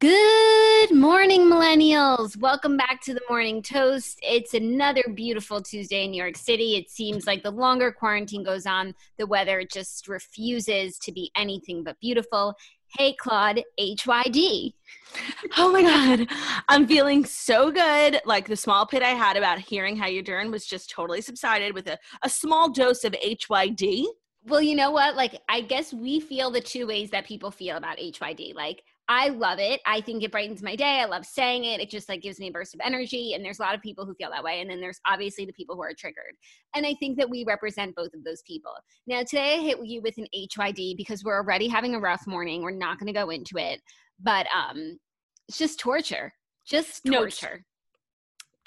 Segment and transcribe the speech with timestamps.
[0.00, 2.36] Good morning, millennials.
[2.36, 4.18] Welcome back to the Morning Toast.
[4.22, 6.74] It's another beautiful Tuesday in New York City.
[6.74, 11.84] It seems like the longer quarantine goes on, the weather just refuses to be anything
[11.84, 12.54] but beautiful.
[12.88, 14.74] Hey, Claude, HYD.
[15.56, 16.28] Oh my God.
[16.68, 18.20] I'm feeling so good.
[18.24, 21.72] Like the small pit I had about hearing how you're doing was just totally subsided
[21.72, 24.06] with a, a small dose of HYD.
[24.46, 25.16] Well, you know what?
[25.16, 28.54] Like, I guess we feel the two ways that people feel about HYD.
[28.54, 29.80] Like, I love it.
[29.86, 31.00] I think it brightens my day.
[31.00, 31.80] I love saying it.
[31.80, 33.34] It just like gives me a burst of energy.
[33.34, 34.60] And there's a lot of people who feel that way.
[34.60, 36.34] And then there's obviously the people who are triggered.
[36.74, 38.72] And I think that we represent both of those people.
[39.06, 42.62] Now, today I hit you with an HYD because we're already having a rough morning.
[42.62, 43.82] We're not going to go into it,
[44.22, 44.98] but um,
[45.48, 46.32] it's just torture.
[46.66, 47.62] Just torture.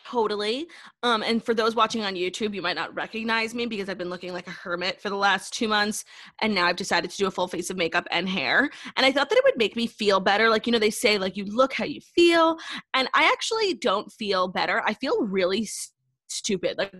[0.10, 0.68] Totally.
[1.04, 4.10] Um, and for those watching on YouTube, you might not recognize me because I've been
[4.10, 6.06] looking like a hermit for the last two months.
[6.42, 8.70] And now I've decided to do a full face of makeup and hair.
[8.96, 10.50] And I thought that it would make me feel better.
[10.50, 12.58] Like, you know, they say, like, you look how you feel.
[12.94, 14.82] And I actually don't feel better.
[14.86, 15.92] I feel really s-
[16.30, 16.78] stupid.
[16.78, 16.94] Like,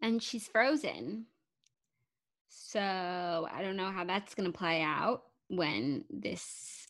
[0.00, 1.26] and she's frozen.
[2.48, 6.86] So I don't know how that's going to play out when this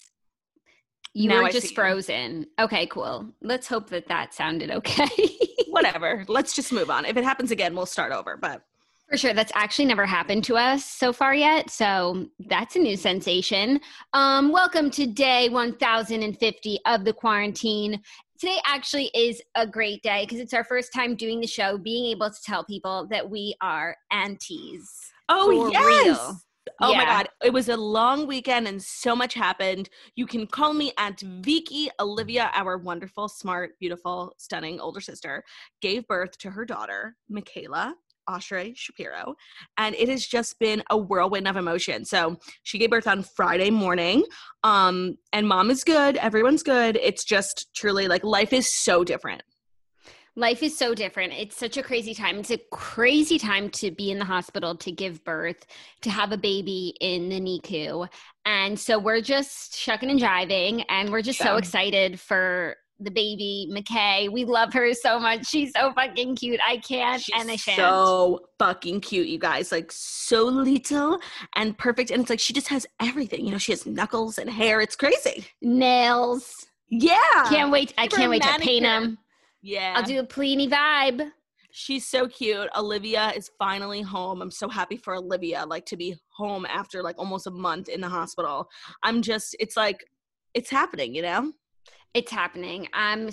[1.15, 2.47] you now were just frozen.
[2.59, 3.28] Okay, cool.
[3.41, 5.09] Let's hope that that sounded okay.
[5.69, 6.25] Whatever.
[6.26, 7.04] Let's just move on.
[7.04, 8.37] If it happens again, we'll start over.
[8.37, 8.62] But
[9.09, 11.70] for sure, that's actually never happened to us so far yet.
[11.70, 13.81] So that's a new sensation.
[14.12, 18.03] Um, welcome to day 1050 of the quarantine.
[18.41, 22.06] Today actually is a great day because it's our first time doing the show, being
[22.06, 24.91] able to tell people that we are aunties.
[25.28, 26.06] Oh, yes.
[26.06, 26.41] Real.
[26.80, 26.98] Oh yeah.
[26.98, 27.28] my God.
[27.42, 29.88] It was a long weekend and so much happened.
[30.16, 31.88] You can call me Aunt Vicky.
[32.00, 35.44] Olivia, our wonderful, smart, beautiful, stunning older sister,
[35.80, 37.94] gave birth to her daughter, Michaela.
[38.26, 39.34] Oshry Shapiro,
[39.76, 42.06] and it has just been a whirlwind of emotion.
[42.06, 44.25] So she gave birth on Friday morning,
[44.62, 46.16] um, and mom is good.
[46.16, 46.96] Everyone's good.
[47.02, 49.42] It's just truly like life is so different
[50.36, 51.32] life is so different.
[51.32, 52.38] It's such a crazy time.
[52.38, 55.64] It's a crazy time to be in the hospital, to give birth,
[56.02, 58.08] to have a baby in the NICU.
[58.44, 61.46] And so we're just shucking and jiving, and we're just yeah.
[61.46, 64.30] so excited for the baby McKay.
[64.30, 65.46] We love her so much.
[65.46, 66.60] She's so fucking cute.
[66.66, 67.76] I can't She's and I shan't.
[67.76, 69.72] So fucking cute, you guys.
[69.72, 71.18] Like so little
[71.54, 72.10] and perfect.
[72.10, 73.44] And it's like she just has everything.
[73.44, 74.80] You know, she has knuckles and hair.
[74.80, 75.46] It's crazy.
[75.60, 76.66] Nails.
[76.88, 77.18] Yeah.
[77.48, 77.92] Can't wait.
[77.98, 79.18] I can't wait to paint them.
[79.64, 79.94] Yeah.
[79.97, 81.30] I'll do a Pliny vibe.
[81.70, 82.69] She's so cute.
[82.76, 84.42] Olivia is finally home.
[84.42, 88.02] I'm so happy for Olivia, like to be home after like almost a month in
[88.02, 88.69] the hospital.
[89.02, 90.04] I'm just, it's like,
[90.52, 91.52] it's happening, you know?
[92.12, 92.88] It's happening.
[92.92, 93.30] I'm,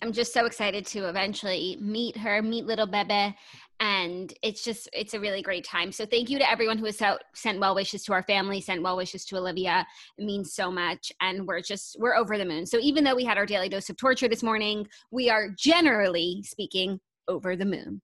[0.00, 3.34] I'm just so excited to eventually meet her, meet little Bebe,
[3.80, 5.90] and it's just it's a really great time.
[5.92, 7.00] So thank you to everyone who has
[7.34, 9.86] sent well wishes to our family sent well wishes to olivia.
[10.18, 12.66] It means so much and we're just we're over the moon.
[12.66, 16.42] So even though we had our daily dose of torture this morning we are generally
[16.44, 18.00] speaking over the moon.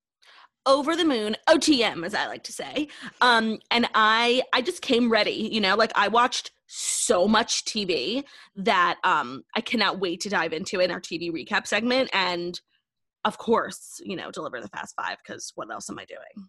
[0.67, 2.89] Over the moon otm as i like to say.
[3.21, 8.23] Um and i i just came ready you know like i watched so much tv
[8.55, 12.11] that um i cannot wait to dive into in our tv recap segment.
[12.13, 12.61] And
[13.25, 16.49] of course, you know, deliver the fast five because what else am I doing?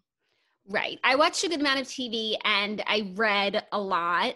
[0.68, 0.98] Right.
[1.04, 4.34] I watched a good amount of TV and I read a lot.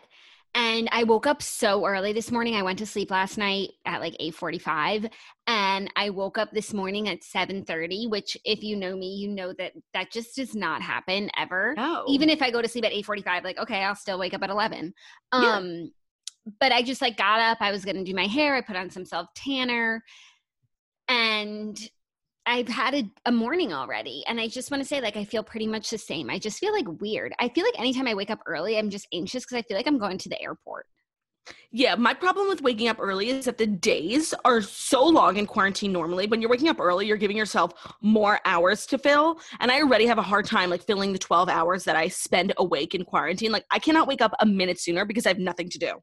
[0.55, 2.55] And I woke up so early this morning.
[2.57, 5.11] I went to sleep last night at like 8:45
[5.47, 9.53] and I woke up this morning at 7:30, which if you know me, you know
[9.59, 11.75] that that just does not happen ever.
[11.77, 12.05] No.
[12.09, 14.49] Even if I go to sleep at 8:45 like okay, I'll still wake up at
[14.49, 14.95] 11.
[15.33, 16.53] Um yeah.
[16.59, 18.77] but I just like got up, I was going to do my hair, I put
[18.77, 20.03] on some self tanner
[21.09, 21.79] and
[22.47, 25.43] I've had a, a morning already, and I just want to say, like, I feel
[25.43, 26.31] pretty much the same.
[26.31, 27.35] I just feel like weird.
[27.41, 29.89] I feel like anytime I wake up early, I'm just anxious because I feel like
[29.89, 30.87] I'm going to the airport.
[31.71, 35.47] Yeah, my problem with waking up early is that the days are so long in
[35.47, 36.27] quarantine normally.
[36.27, 39.41] When you're waking up early, you're giving yourself more hours to fill.
[39.61, 42.53] And I already have a hard time like filling the 12 hours that I spend
[42.57, 43.53] awake in quarantine.
[43.53, 46.01] Like I cannot wake up a minute sooner because I have nothing to do.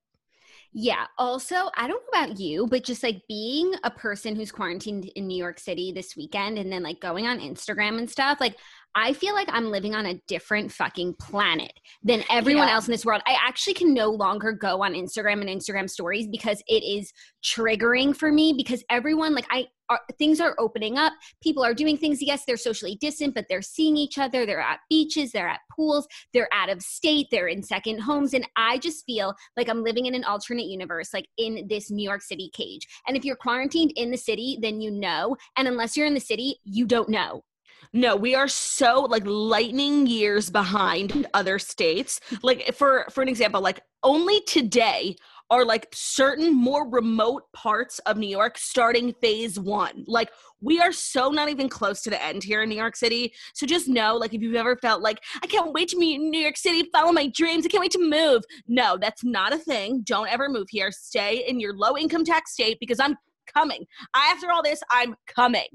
[0.73, 1.05] Yeah.
[1.19, 5.27] Also, I don't know about you, but just like being a person who's quarantined in
[5.27, 8.57] New York City this weekend and then like going on Instagram and stuff, like
[8.95, 11.73] I feel like I'm living on a different fucking planet
[12.03, 12.75] than everyone yeah.
[12.75, 13.21] else in this world.
[13.25, 17.11] I actually can no longer go on Instagram and Instagram stories because it is
[17.43, 21.13] triggering for me because everyone like I are, things are opening up.
[21.41, 22.21] People are doing things.
[22.21, 24.45] Yes, they're socially distant, but they're seeing each other.
[24.45, 28.47] They're at beaches, they're at pools, they're out of state, they're in second homes and
[28.55, 32.21] I just feel like I'm living in an alternate universe like in this New York
[32.21, 32.87] City cage.
[33.07, 36.19] And if you're quarantined in the city, then you know, and unless you're in the
[36.19, 37.43] city, you don't know.
[37.91, 42.19] No, we are so like lightning years behind other states.
[42.41, 45.15] Like for for an example, like only today
[45.49, 50.05] are like certain more remote parts of New York starting phase 1.
[50.07, 50.31] Like
[50.61, 53.33] we are so not even close to the end here in New York City.
[53.53, 56.31] So just know like if you've ever felt like I can't wait to meet in
[56.31, 58.43] New York City, follow my dreams, I can't wait to move.
[58.67, 60.01] No, that's not a thing.
[60.05, 60.91] Don't ever move here.
[60.91, 63.15] Stay in your low income tax state because I'm
[63.53, 63.85] coming.
[64.15, 65.67] After all this, I'm coming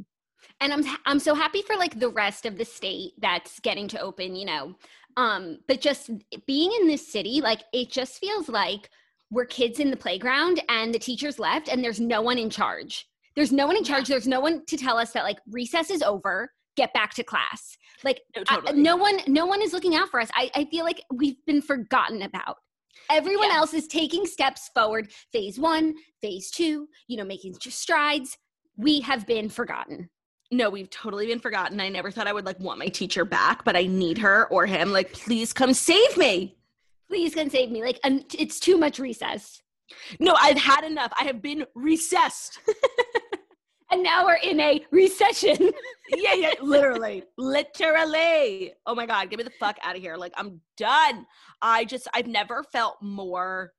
[0.61, 4.01] and i'm i'm so happy for like the rest of the state that's getting to
[4.01, 4.75] open you know
[5.17, 6.11] um but just
[6.47, 8.91] being in this city like it just feels like
[9.31, 13.07] we're kids in the playground and the teachers left and there's no one in charge.
[13.37, 14.09] There's no one in charge.
[14.09, 14.15] Yeah.
[14.15, 17.77] there's no one to tell us that like recess is over get back to class.
[18.05, 18.79] Like no, totally.
[18.79, 20.31] I, no one no one is looking out for us.
[20.35, 22.57] I, I feel like we've been forgotten about.
[23.11, 23.57] Everyone yeah.
[23.57, 25.11] else is taking steps forward.
[25.33, 28.37] Phase one phase two you know making strides.
[28.77, 30.09] We have been forgotten
[30.51, 31.81] no, we've totally been forgotten.
[31.81, 34.67] I never thought I would like want my teacher back, but I need her or
[34.67, 34.93] him.
[34.93, 36.57] Like, please come save me.
[37.09, 37.83] Please come save me.
[37.83, 39.63] Like, it's too much recess.
[40.21, 41.13] No, I've had enough.
[41.19, 42.61] I have been recessed.
[43.91, 45.57] and now we're in a recession.
[46.17, 47.25] yeah, yeah, literally.
[47.37, 48.73] literally.
[48.87, 50.17] Oh my God, get me the fuck out of here.
[50.17, 51.27] Like, I'm done.
[51.61, 53.73] I just, I've never felt more.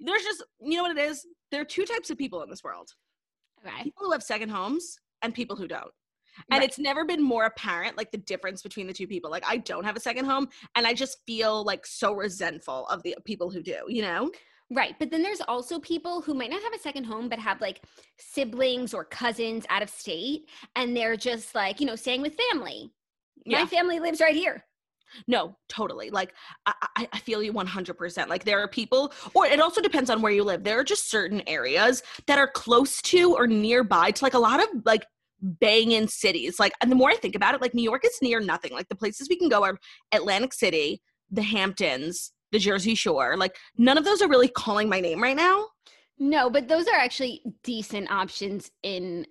[0.00, 1.26] There's just, you know what it is?
[1.50, 2.90] There are two types of people in this world.
[3.66, 3.84] Okay.
[3.84, 5.90] People who have second homes and people who don't.
[6.50, 6.68] And right.
[6.68, 9.30] it's never been more apparent, like the difference between the two people.
[9.30, 13.02] Like, I don't have a second home, and I just feel like so resentful of
[13.02, 14.30] the people who do, you know?
[14.70, 14.94] Right.
[14.98, 17.82] But then there's also people who might not have a second home, but have like
[18.18, 20.48] siblings or cousins out of state.
[20.74, 22.90] And they're just like, you know, staying with family.
[23.44, 23.60] Yeah.
[23.60, 24.64] My family lives right here.
[25.28, 26.10] No, totally.
[26.10, 26.34] Like
[26.66, 28.28] I, I feel you 100%.
[28.28, 30.64] Like there are people, or it also depends on where you live.
[30.64, 34.60] There are just certain areas that are close to or nearby to like a lot
[34.60, 35.06] of like
[35.44, 36.58] banging cities.
[36.58, 38.72] Like, and the more I think about it, like New York is near nothing.
[38.72, 39.78] Like the places we can go are
[40.12, 43.36] Atlantic City, the Hamptons, the Jersey Shore.
[43.36, 45.68] Like none of those are really calling my name right now.
[46.18, 49.26] No, but those are actually decent options in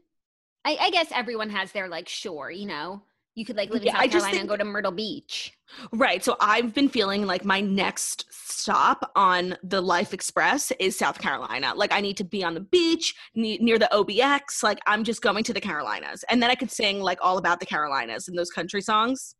[0.66, 3.04] I, I guess everyone has their like shore, you know.
[3.36, 5.58] You could like live in yeah, South Carolina think, and go to Myrtle Beach.
[5.92, 6.24] Right.
[6.24, 11.74] So I've been feeling like my next stop on the Life Express is South Carolina.
[11.76, 14.62] Like I need to be on the beach near the OBX.
[14.62, 16.24] Like I'm just going to the Carolinas.
[16.30, 19.36] And then I could sing like all about the Carolinas and those country songs.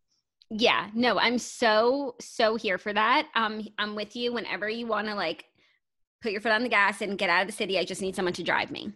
[0.50, 0.90] Yeah.
[0.96, 3.28] No, I'm so so here for that.
[3.36, 5.46] Um I'm with you whenever you want to like
[6.24, 7.78] put your foot on the gas and get out of the city.
[7.78, 8.92] I just need someone to drive me.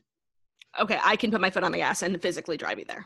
[0.79, 3.05] Okay, I can put my foot on the gas and physically drive you there.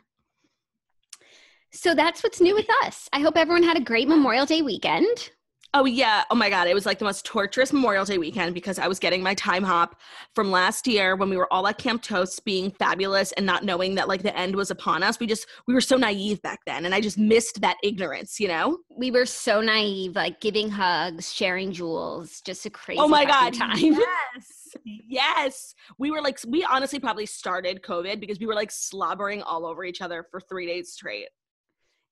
[1.73, 3.07] So that's what's new with us.
[3.13, 5.31] I hope everyone had a great Memorial Day weekend.
[5.73, 6.25] Oh yeah.
[6.29, 8.99] Oh my god, it was like the most torturous Memorial Day weekend because I was
[8.99, 10.01] getting my time hop
[10.35, 13.95] from last year when we were all at Camp Toast being fabulous and not knowing
[13.95, 15.17] that like the end was upon us.
[15.17, 18.49] We just we were so naive back then and I just missed that ignorance, you
[18.49, 18.79] know?
[18.97, 23.53] We were so naive, like giving hugs, sharing jewels, just a crazy Oh my god,
[23.53, 23.77] time.
[23.81, 24.75] Yes.
[24.85, 25.75] yes.
[25.97, 29.85] We were like we honestly probably started COVID because we were like slobbering all over
[29.85, 31.27] each other for 3 days straight.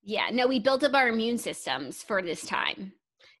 [0.02, 2.92] Yeah, no, we built up our immune systems for this time.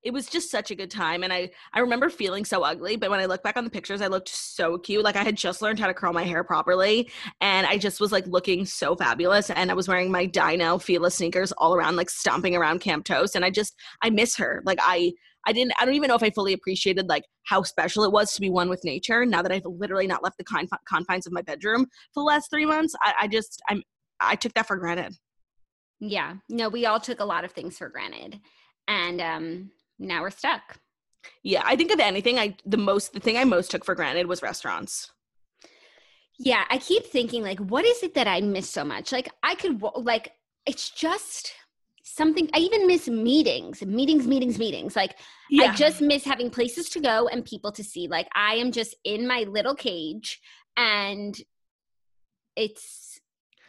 [0.02, 3.10] It was just such a good time and I I remember feeling so ugly, but
[3.10, 5.04] when I look back on the pictures I looked so cute.
[5.04, 7.10] Like I had just learned how to curl my hair properly
[7.42, 11.10] and I just was like looking so fabulous and I was wearing my Dino Fila
[11.10, 14.62] sneakers all around like stomping around Camp Toast and I just I miss her.
[14.64, 15.12] Like I
[15.46, 18.32] I didn't I don't even know if I fully appreciated like how special it was
[18.34, 21.32] to be one with nature now that I've literally not left the conf- confines of
[21.32, 22.94] my bedroom for the last 3 months.
[23.02, 23.82] I, I just I'm
[24.18, 25.14] I took that for granted.
[26.00, 26.36] Yeah.
[26.48, 28.40] No, we all took a lot of things for granted.
[28.88, 30.78] And um now we're stuck.
[31.42, 34.26] Yeah, I think of anything I the most the thing I most took for granted
[34.26, 35.12] was restaurants.
[36.42, 39.12] Yeah, I keep thinking like, what is it that I miss so much?
[39.12, 40.32] Like, I could like,
[40.64, 41.52] it's just
[42.02, 42.48] something.
[42.54, 44.96] I even miss meetings, meetings, meetings, meetings.
[44.96, 45.18] Like,
[45.50, 45.64] yeah.
[45.64, 48.08] I just miss having places to go and people to see.
[48.08, 50.40] Like, I am just in my little cage,
[50.78, 51.38] and
[52.56, 53.20] it's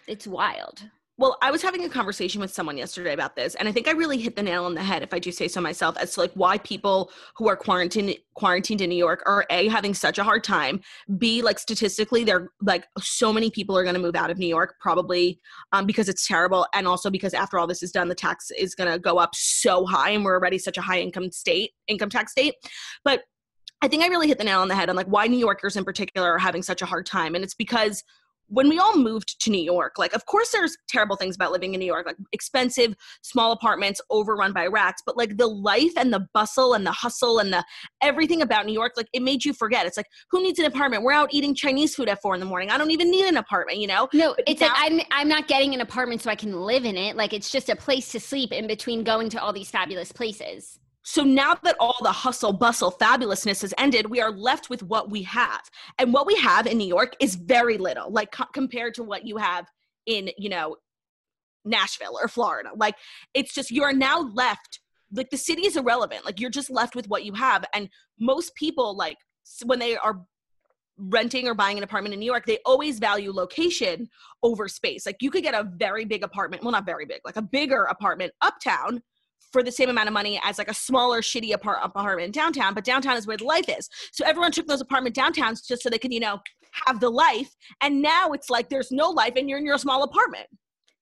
[0.08, 0.82] it's wild.
[1.18, 3.92] Well, I was having a conversation with someone yesterday about this, and I think I
[3.92, 6.22] really hit the nail on the head, if I do say so myself, as to
[6.22, 10.24] like why people who are quarantined quarantined in New York are a having such a
[10.24, 10.82] hard time.
[11.18, 14.48] B like statistically, they're like so many people are going to move out of New
[14.48, 15.40] York probably
[15.74, 18.74] um, because it's terrible, and also because after all this is done, the tax is
[18.74, 22.10] going to go up so high, and we're already such a high income state, income
[22.10, 22.56] tax state.
[23.04, 23.24] But
[23.84, 25.76] I think I really hit the nail on the head on like why New Yorkers
[25.76, 28.04] in particular are having such a hard time, and it's because
[28.52, 31.74] when we all moved to New York, like, of course, there's terrible things about living
[31.74, 36.14] in New York, like expensive, small apartments overrun by rats, but like the life and
[36.14, 37.64] the bustle and the hustle and the
[38.02, 39.86] everything about New York, like, it made you forget.
[39.86, 41.04] It's like, who needs an apartment?
[41.04, 42.70] We're out eating Chinese food at four in the morning.
[42.70, 44.10] I don't even need an apartment, you know?
[44.14, 46.84] No, but it's now- like, I'm, I'm not getting an apartment so I can live
[46.84, 47.16] in it.
[47.16, 50.78] Like, it's just a place to sleep in between going to all these fabulous places.
[51.04, 55.10] So now that all the hustle, bustle, fabulousness has ended, we are left with what
[55.10, 55.62] we have.
[55.98, 59.26] And what we have in New York is very little, like co- compared to what
[59.26, 59.66] you have
[60.06, 60.76] in, you know,
[61.66, 62.70] Nashville or Florida.
[62.76, 62.96] Like
[63.34, 64.80] it's just, you are now left,
[65.12, 66.24] like the city is irrelevant.
[66.24, 67.66] Like you're just left with what you have.
[67.74, 67.90] And
[68.20, 69.18] most people, like
[69.66, 70.22] when they are
[70.98, 74.08] renting or buying an apartment in New York, they always value location
[74.44, 75.06] over space.
[75.06, 77.86] Like you could get a very big apartment, well, not very big, like a bigger
[77.86, 79.02] apartment uptown
[79.52, 82.74] for the same amount of money as like a smaller shitty apart- apartment in downtown
[82.74, 83.90] but downtown is where the life is.
[84.12, 86.40] So everyone took those apartment downtowns just so they could you know
[86.88, 90.04] have the life and now it's like there's no life and you're in your small
[90.04, 90.48] apartment.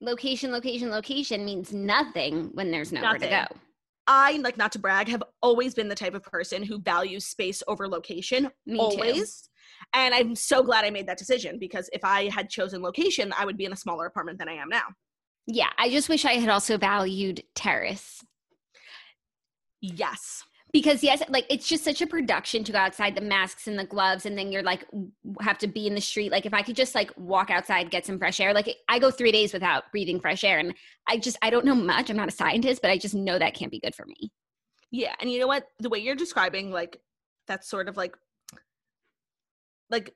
[0.02, 3.30] Location location location means nothing when there's nowhere nothing.
[3.30, 3.60] to go.
[4.08, 7.62] I like not to brag have always been the type of person who values space
[7.68, 8.50] over location.
[8.66, 9.42] Me always.
[9.42, 9.90] Too.
[9.94, 13.46] and I'm so glad I made that decision because if I had chosen location I
[13.46, 14.86] would be in a smaller apartment than I am now
[15.52, 18.24] yeah, I just wish I had also valued terrace.
[19.82, 20.44] Yes.
[20.72, 23.86] Because yes, like it's just such a production to go outside the masks and the
[23.86, 24.86] gloves, and then you're like
[25.42, 26.32] have to be in the street.
[26.32, 28.54] Like if I could just like walk outside, get some fresh air.
[28.54, 30.76] Like I go three days without breathing fresh air, and
[31.08, 32.12] I just I don't know much.
[32.12, 34.32] I'm not a scientist, but I just know that can't be good for me.
[34.92, 35.66] Yeah, and you know what?
[35.80, 37.02] The way you're describing, like
[37.48, 38.16] that's sort of like
[39.90, 40.14] like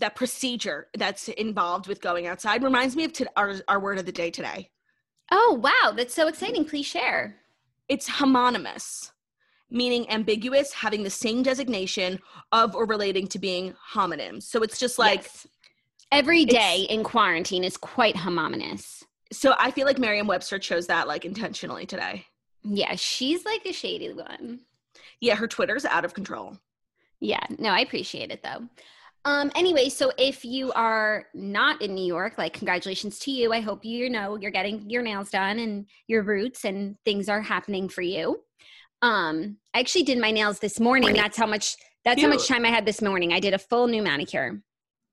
[0.00, 4.06] that procedure that's involved with going outside reminds me of to- our, our word of
[4.06, 4.70] the day today.
[5.30, 5.92] Oh, wow.
[5.94, 6.64] That's so exciting.
[6.64, 7.36] Please share.
[7.88, 9.10] It's homonymous,
[9.70, 12.18] meaning ambiguous, having the same designation
[12.52, 14.44] of or relating to being homonyms.
[14.44, 15.46] So it's just like yes.
[16.10, 19.04] every day in quarantine is quite homonymous.
[19.32, 22.26] So I feel like Merriam Webster chose that like intentionally today.
[22.62, 24.60] Yeah, she's like a shady one.
[25.20, 26.58] Yeah, her Twitter's out of control.
[27.20, 28.68] Yeah, no, I appreciate it though.
[29.24, 33.52] Um, anyway, so if you are not in New York, like congratulations to you.
[33.52, 37.42] I hope you know you're getting your nails done and your roots and things are
[37.42, 38.40] happening for you.
[39.02, 41.14] Um, I actually did my nails this morning.
[41.14, 42.30] That's how much that's cute.
[42.30, 43.32] how much time I had this morning.
[43.32, 44.62] I did a full new manicure.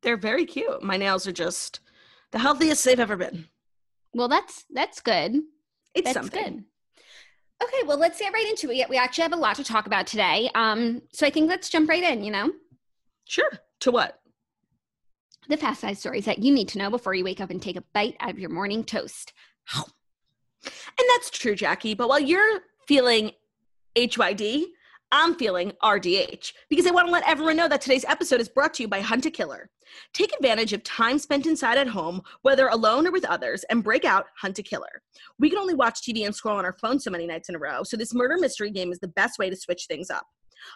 [0.03, 0.81] They're very cute.
[0.81, 1.81] My nails are just
[2.31, 3.47] the healthiest they've ever been.
[4.13, 5.35] Well, that's that's good.
[5.93, 6.43] It's that's something.
[6.55, 6.63] good.
[7.63, 8.87] Okay, well, let's get right into it.
[8.87, 10.49] We actually have a lot to talk about today.
[10.53, 12.51] Um, so I think let's jump right in, you know?
[13.25, 13.49] Sure.
[13.81, 14.19] To what?
[15.49, 17.77] The fast five stories that you need to know before you wake up and take
[17.77, 19.33] a bite out of your morning toast.
[20.63, 21.93] And that's true, Jackie.
[21.93, 23.31] But while you're feeling
[23.95, 24.65] HYD,
[25.11, 28.73] I'm feeling RDH because I want to let everyone know that today's episode is brought
[28.73, 29.69] to you by Hunt a Killer.
[30.13, 34.03] Take advantage of time spent inside at home, whether alone or with others, and break
[34.03, 35.01] out Hunt a Killer.
[35.39, 37.59] We can only watch TV and scroll on our phone so many nights in a
[37.59, 40.25] row, so this murder mystery game is the best way to switch things up.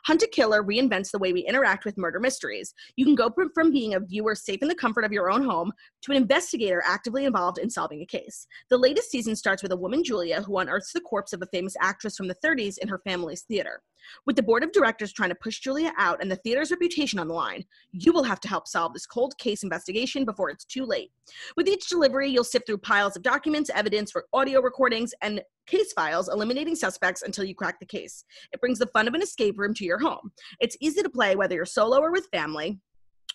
[0.06, 2.74] Hunt a Killer reinvents the way we interact with murder mysteries.
[2.96, 5.72] You can go from being a viewer safe in the comfort of your own home
[6.04, 8.48] to an investigator actively involved in solving a case.
[8.70, 11.76] The latest season starts with a woman, Julia, who unearths the corpse of a famous
[11.80, 13.82] actress from the 30s in her family's theater.
[14.26, 17.28] With the board of directors trying to push Julia out and the theater's reputation on
[17.28, 20.86] the line, you will have to help solve this cold case investigation before it's too
[20.86, 21.12] late.
[21.56, 25.94] With each delivery, you'll sift through piles of documents, evidence, for audio recordings, and case
[25.94, 28.26] files, eliminating suspects until you crack the case.
[28.52, 30.32] It brings the fun of an escape room to your home.
[30.60, 32.80] It's easy to play whether you're solo or with family.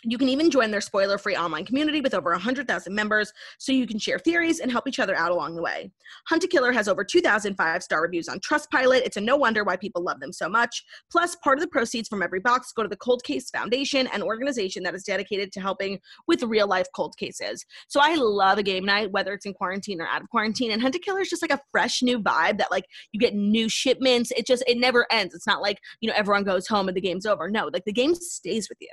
[0.02, 3.86] You can even join their spoiler free online community with over 100,000 members so you
[3.86, 5.90] can share theories and help each other out along the way.
[6.28, 9.02] Hunt a Killer has over 2,000 five star reviews on Trustpilot.
[9.04, 10.84] It's a no wonder why people love them so much.
[11.10, 14.22] Plus, part of the proceeds from every box go to the Cold Case Foundation, an
[14.22, 15.98] organization that is dedicated to helping
[16.28, 17.64] with real life cold cases.
[17.88, 20.72] So I love a game night, whether it's in quarantine or out of quarantine.
[20.72, 23.34] And Hunt a Killer is just like a fresh new vibe that like you get
[23.34, 24.30] new shipments.
[24.32, 25.34] It just, it never ends.
[25.34, 27.48] It's not like, you know, everyone goes home and the game's over.
[27.50, 28.90] No, like the game stays with you.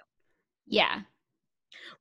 [0.66, 1.02] Yeah.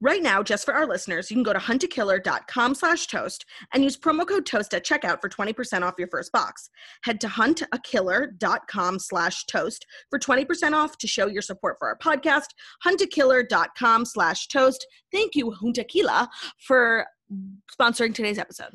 [0.00, 3.96] Right now, just for our listeners, you can go to huntakiller.com slash toast and use
[3.96, 6.70] promo code toast at checkout for 20% off your first box.
[7.04, 12.48] Head to huntakiller.com slash toast for 20% off to show your support for our podcast.
[12.84, 14.84] Huntakiller.com slash toast.
[15.12, 16.28] Thank you, Huntakilla,
[16.66, 17.06] for
[17.80, 18.72] sponsoring today's episode.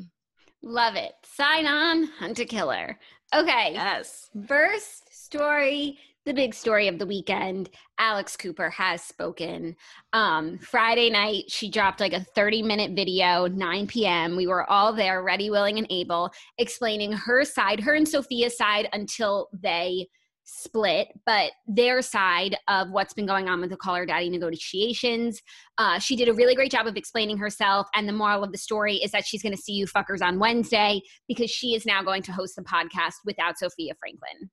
[0.63, 1.11] Love it.
[1.25, 2.95] Sign on, Huntakiller.
[3.35, 3.71] Okay.
[3.73, 4.29] Yes.
[4.47, 7.69] First story, the big story of the weekend.
[7.99, 9.75] Alex Cooper has spoken.
[10.13, 14.37] Um, Friday night, she dropped like a 30 minute video, 9 p.m.
[14.37, 18.87] We were all there, ready, willing, and able, explaining her side, her and Sofia's side
[18.93, 20.07] until they
[20.45, 25.41] split, but their side of what's been going on with the Call Her Daddy negotiations.
[25.77, 27.85] Uh, she did a really great job of explaining herself.
[27.95, 30.39] And the moral of the story is that she's going to see you fuckers on
[30.39, 34.49] Wednesday because she is now going to host the podcast without Sofia Franklin.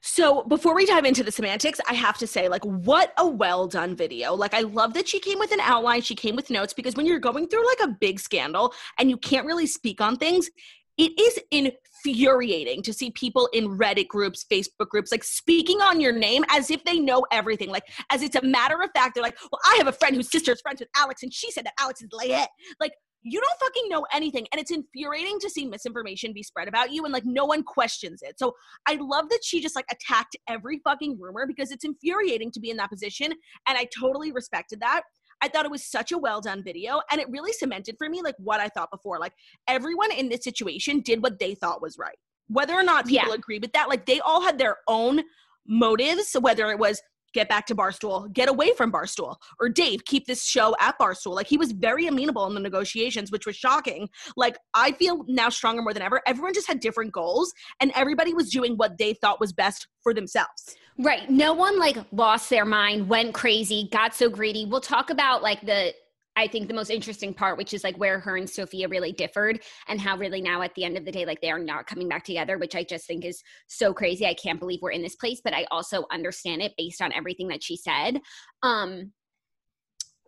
[0.00, 3.66] So before we dive into the semantics, I have to say, like, what a well
[3.66, 4.34] done video.
[4.34, 7.06] Like, I love that she came with an outline, she came with notes, because when
[7.06, 10.50] you're going through like a big scandal and you can't really speak on things,
[10.98, 16.12] it is infuriating to see people in Reddit groups, Facebook groups, like speaking on your
[16.12, 17.68] name as if they know everything.
[17.68, 20.30] Like, as it's a matter of fact, they're like, well, I have a friend whose
[20.30, 22.48] sister is friends with Alex, and she said that Alex is Layette.
[22.80, 22.92] Like,
[23.28, 24.46] you don't fucking know anything.
[24.52, 28.22] And it's infuriating to see misinformation be spread about you and like no one questions
[28.22, 28.38] it.
[28.38, 28.54] So
[28.86, 32.70] I love that she just like attacked every fucking rumor because it's infuriating to be
[32.70, 33.32] in that position.
[33.66, 35.02] And I totally respected that.
[35.42, 38.22] I thought it was such a well done video and it really cemented for me
[38.22, 39.18] like what I thought before.
[39.18, 39.32] Like
[39.66, 42.16] everyone in this situation did what they thought was right.
[42.48, 43.34] Whether or not people Yeah.
[43.34, 45.22] agree with that, like they all had their own
[45.66, 47.02] motives, whether it was
[47.36, 51.34] get back to Barstool, get away from Barstool, or Dave, keep this show at Barstool.
[51.34, 54.08] Like he was very amenable in the negotiations, which was shocking.
[54.38, 56.22] Like I feel now stronger more than ever.
[56.26, 60.14] Everyone just had different goals and everybody was doing what they thought was best for
[60.14, 60.76] themselves.
[60.98, 61.28] Right.
[61.28, 64.64] No one like lost their mind, went crazy, got so greedy.
[64.64, 65.92] We'll talk about like the
[66.36, 69.62] I think the most interesting part, which is like where her and Sofia really differed
[69.88, 72.08] and how really now at the end of the day, like they are not coming
[72.08, 74.26] back together, which I just think is so crazy.
[74.26, 77.48] I can't believe we're in this place, but I also understand it based on everything
[77.48, 78.20] that she said.
[78.62, 79.12] Um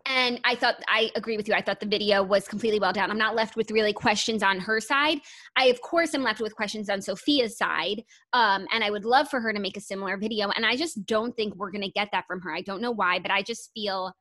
[0.07, 1.55] and I thought I agree with you.
[1.55, 3.11] I thought the video was completely well done.
[3.11, 5.19] I'm not left with really questions on her side.
[5.57, 8.03] I of course am left with questions on Sofia's side.
[8.33, 10.49] Um, and I would love for her to make a similar video.
[10.49, 12.55] And I just don't think we're gonna get that from her.
[12.55, 14.15] I don't know why, but I just feel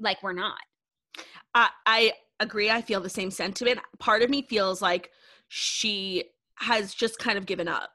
[0.00, 0.58] like we're not.
[1.54, 2.70] I, I agree.
[2.70, 3.78] I feel the same sentiment.
[3.98, 5.10] Part of me feels like
[5.48, 6.24] she
[6.56, 7.90] has just kind of given up.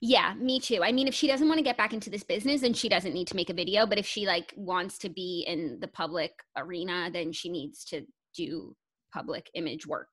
[0.00, 0.82] Yeah, me too.
[0.82, 3.12] I mean, if she doesn't want to get back into this business, then she doesn't
[3.12, 3.86] need to make a video.
[3.86, 8.02] But if she like wants to be in the public arena, then she needs to
[8.34, 8.74] do
[9.12, 10.08] public image work.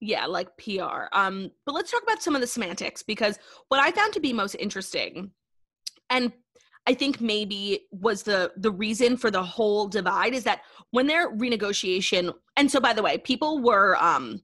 [0.00, 1.06] Yeah, like PR.
[1.12, 3.38] Um, but let's talk about some of the semantics because
[3.68, 5.32] what I found to be most interesting,
[6.10, 6.32] and
[6.88, 11.30] I think maybe was the the reason for the whole divide is that when their
[11.36, 14.42] renegotiation, and so by the way, people were um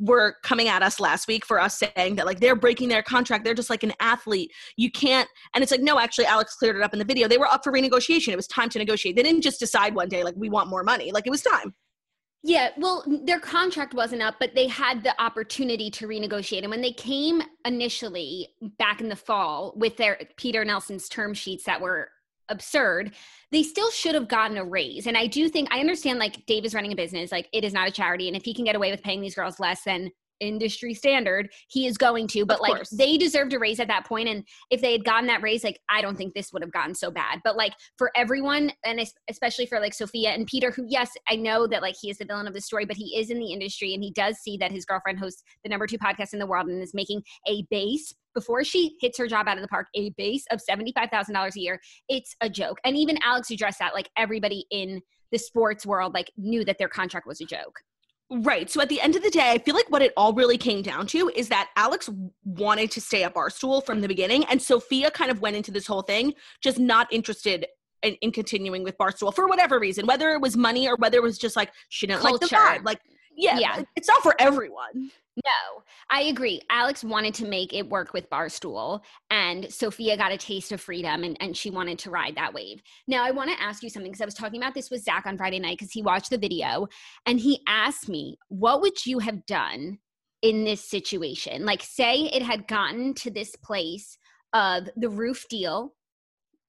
[0.00, 3.44] were coming at us last week for us saying that like they're breaking their contract
[3.44, 6.82] they're just like an athlete you can't and it's like no actually alex cleared it
[6.82, 9.24] up in the video they were up for renegotiation it was time to negotiate they
[9.24, 11.74] didn't just decide one day like we want more money like it was time
[12.44, 16.62] Yeah, well, their contract wasn't up, but they had the opportunity to renegotiate.
[16.62, 18.48] And when they came initially
[18.78, 22.10] back in the fall with their Peter Nelson's term sheets that were
[22.48, 23.12] absurd,
[23.50, 25.06] they still should have gotten a raise.
[25.06, 27.72] And I do think I understand like Dave is running a business, like it is
[27.72, 28.28] not a charity.
[28.28, 31.86] And if he can get away with paying these girls less than industry standard, he
[31.86, 32.44] is going to.
[32.46, 32.90] But like course.
[32.90, 34.06] they deserved a raise at that.
[34.10, 36.94] And if they had gotten that raise, like I don't think this would have gotten
[36.94, 37.40] so bad.
[37.44, 41.66] But like for everyone, and especially for like Sofia and Peter, who yes, I know
[41.66, 43.94] that like he is the villain of the story, but he is in the industry
[43.94, 46.68] and he does see that his girlfriend hosts the number two podcast in the world
[46.68, 50.10] and is making a base before she hits her job out of the park, a
[50.10, 51.80] base of $75,000 a year.
[52.08, 52.78] It's a joke.
[52.84, 55.00] And even Alex addressed that, like everybody in
[55.32, 57.80] the sports world, like knew that their contract was a joke.
[58.30, 58.70] Right.
[58.70, 60.82] So at the end of the day, I feel like what it all really came
[60.82, 62.10] down to is that Alex
[62.44, 65.86] wanted to stay at Barstool from the beginning, and Sofia kind of went into this
[65.86, 67.66] whole thing just not interested
[68.02, 71.22] in, in continuing with Barstool for whatever reason, whether it was money or whether it
[71.22, 72.84] was just like she didn't like the vibe.
[72.84, 73.00] Like,
[73.38, 73.82] yeah, Yeah.
[73.96, 75.10] it's not for everyone.
[75.44, 76.60] No, I agree.
[76.68, 81.22] Alex wanted to make it work with Barstool, and Sofia got a taste of freedom
[81.22, 82.82] and, and she wanted to ride that wave.
[83.06, 85.26] Now, I want to ask you something because I was talking about this with Zach
[85.26, 86.88] on Friday night because he watched the video
[87.26, 89.98] and he asked me, What would you have done
[90.42, 91.64] in this situation?
[91.64, 94.18] Like, say it had gotten to this place
[94.52, 95.94] of the roof deal,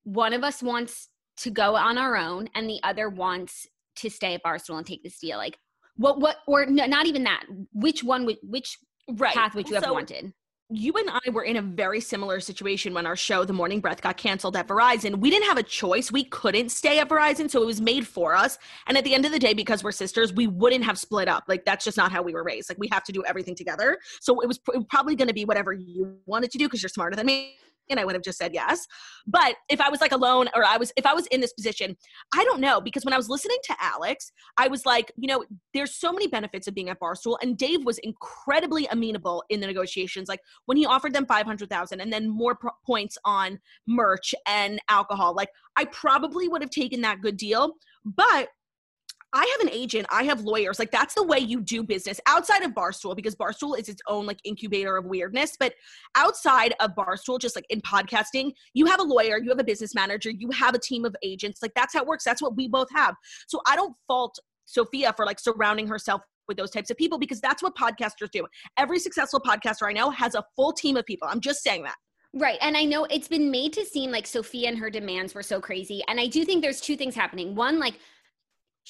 [0.03, 4.35] one of us wants to go on our own, and the other wants to stay
[4.35, 5.37] at Barstool and take this deal.
[5.37, 5.57] Like,
[5.99, 7.43] what, what, or no, not even that.
[7.73, 8.77] Which one would, which
[9.11, 9.33] Right.
[9.33, 10.33] path would you have wanted?
[10.71, 14.01] You and I were in a very similar situation when our show, The Morning Breath,
[14.01, 15.15] got canceled at Verizon.
[15.15, 16.11] We didn't have a choice.
[16.11, 18.59] We couldn't stay at Verizon, so it was made for us.
[18.85, 21.45] And at the end of the day, because we're sisters, we wouldn't have split up.
[21.47, 22.69] Like, that's just not how we were raised.
[22.69, 23.97] Like, we have to do everything together.
[24.21, 26.89] So it was pr- probably going to be whatever you wanted to do because you're
[26.89, 27.55] smarter than me
[27.89, 28.85] and I would have just said yes.
[29.25, 31.97] But if I was like alone or I was if I was in this position,
[32.33, 35.43] I don't know because when I was listening to Alex, I was like, you know,
[35.73, 39.67] there's so many benefits of being at Barstool and Dave was incredibly amenable in the
[39.67, 45.33] negotiations like when he offered them 500,000 and then more points on merch and alcohol.
[45.33, 47.73] Like I probably would have taken that good deal,
[48.05, 48.49] but
[49.31, 50.79] I have an agent, I have lawyers.
[50.79, 54.25] Like that's the way you do business outside of Barstool because Barstool is its own
[54.25, 55.55] like incubator of weirdness.
[55.59, 55.75] But
[56.15, 59.93] outside of Barstool, just like in podcasting, you have a lawyer, you have a business
[59.93, 61.61] manager, you have a team of agents.
[61.61, 62.23] Like that's how it works.
[62.23, 63.15] That's what we both have.
[63.47, 67.39] So I don't fault Sofia for like surrounding herself with those types of people because
[67.39, 68.45] that's what podcasters do.
[68.75, 71.29] Every successful podcaster I know has a full team of people.
[71.31, 71.95] I'm just saying that.
[72.33, 72.59] Right.
[72.61, 75.61] And I know it's been made to seem like Sofia and her demands were so
[75.61, 76.03] crazy.
[76.07, 77.55] And I do think there's two things happening.
[77.55, 77.95] One, like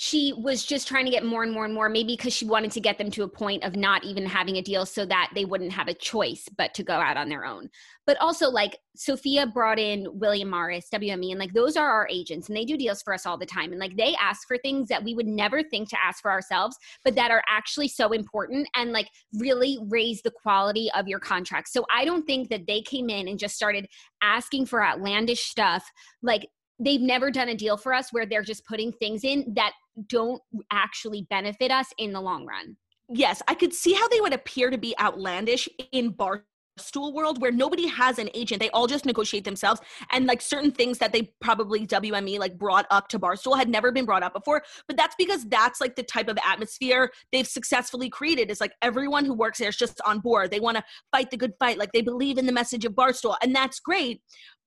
[0.01, 2.71] she was just trying to get more and more and more, maybe because she wanted
[2.71, 5.43] to get them to a point of not even having a deal so that they
[5.43, 7.69] wouldn't have a choice but to go out on their own.
[8.07, 12.47] But also, like, Sofia brought in William Morris, WME, and like, those are our agents
[12.47, 13.71] and they do deals for us all the time.
[13.71, 16.77] And like, they ask for things that we would never think to ask for ourselves,
[17.03, 21.67] but that are actually so important and like really raise the quality of your contract.
[21.67, 23.85] So I don't think that they came in and just started
[24.23, 25.83] asking for outlandish stuff.
[26.21, 26.47] Like,
[26.79, 29.73] they've never done a deal for us where they're just putting things in that
[30.07, 32.77] don't actually benefit us in the long run.
[33.09, 37.51] Yes, I could see how they would appear to be outlandish in Barstool world where
[37.51, 38.62] nobody has an agent.
[38.62, 39.81] They all just negotiate themselves.
[40.12, 43.91] And like certain things that they probably WME like brought up to Barstool had never
[43.91, 44.62] been brought up before.
[44.88, 48.51] But that's because that's like the type of atmosphere they've successfully created.
[48.51, 50.51] it's like everyone who works there is just on board.
[50.51, 51.79] They want to fight the good fight.
[51.79, 53.38] Like they believe in the message of Barstool.
[53.41, 54.21] And that's great.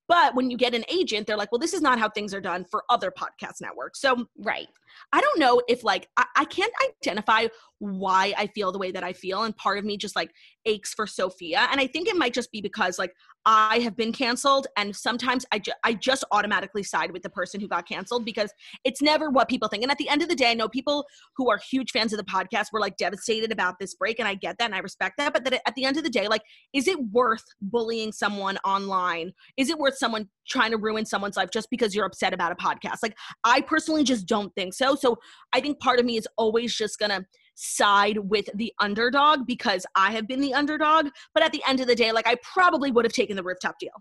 [0.09, 2.41] But when you get an agent, they're like, well, this is not how things are
[2.41, 4.01] done for other podcast networks.
[4.01, 4.67] So, right.
[5.13, 6.73] I don't know if like I, I, can't
[7.05, 7.47] identify
[7.79, 9.43] why I feel the way that I feel.
[9.43, 10.31] And part of me just like
[10.67, 11.69] aches for Sofia.
[11.71, 13.13] And I think it might just be because like
[13.45, 17.61] I have been canceled and sometimes I, ju- I just automatically side with the person
[17.61, 18.53] who got canceled because
[18.85, 19.83] it's never what people think.
[19.83, 21.05] And at the end of the day, I know people
[21.37, 24.35] who are huge fans of the podcast were like devastated about this break and I
[24.35, 25.33] get that and I respect that.
[25.33, 29.33] But that at the end of the day, like, is it worth bullying someone online?
[29.57, 32.57] Is it worth someone trying to ruin someone's life just because you're upset about a
[32.57, 32.99] podcast?
[33.03, 34.95] Like, I personally just don't think so.
[34.95, 35.17] So
[35.53, 37.25] I think part of me is always just gonna
[37.55, 41.09] side with the underdog because I have been the underdog.
[41.35, 43.77] But at the end of the day, like I probably would have taken the rooftop
[43.79, 43.93] deal.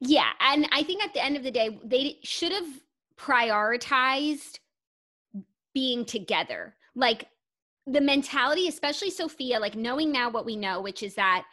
[0.00, 0.30] Yeah.
[0.40, 2.68] And I think at the end of the day, they should have
[3.18, 4.58] prioritized
[5.74, 6.76] being together.
[6.94, 7.26] Like
[7.86, 11.44] the mentality, especially Sofia, like knowing now what we know, which is that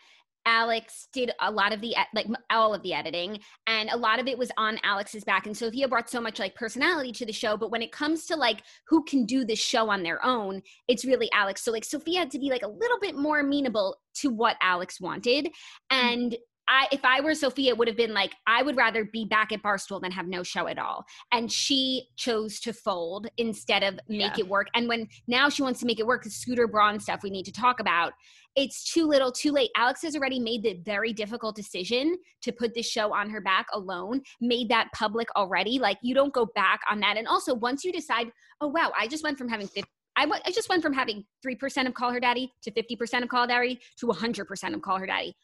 [0.46, 4.28] Alex did a lot of the like all of the editing and a lot of
[4.28, 7.58] it was on Alex's back and Sofia brought so much like personality to the show
[7.58, 11.06] but when it comes to like who can do this show on their own it's
[11.06, 14.30] really Alex so like Sofia had to be like a little bit more amenable to
[14.30, 16.08] what Alex wanted mm-hmm.
[16.08, 19.26] and I if I were Sofia, it would have been like I would rather be
[19.26, 21.06] back at Barstool than have no show at all.
[21.32, 24.46] And she chose to fold instead of make yeah.
[24.46, 24.68] it work.
[24.74, 27.46] And when now she wants to make it work, the Scooter Braun stuff we need
[27.46, 28.14] to talk about.
[28.56, 29.70] It's too little, too late.
[29.76, 33.66] Alex has already made the very difficult decision to put this show on her back
[33.74, 35.78] alone, made that public already.
[35.78, 37.18] Like you don't go back on that.
[37.18, 40.42] And also, once you decide, oh wow, I just went from having 50 I, w-
[40.46, 43.48] I just went from having 3% of Call Her Daddy to 50% of Call Her
[43.48, 45.36] Daddy to 100% of Call Her Daddy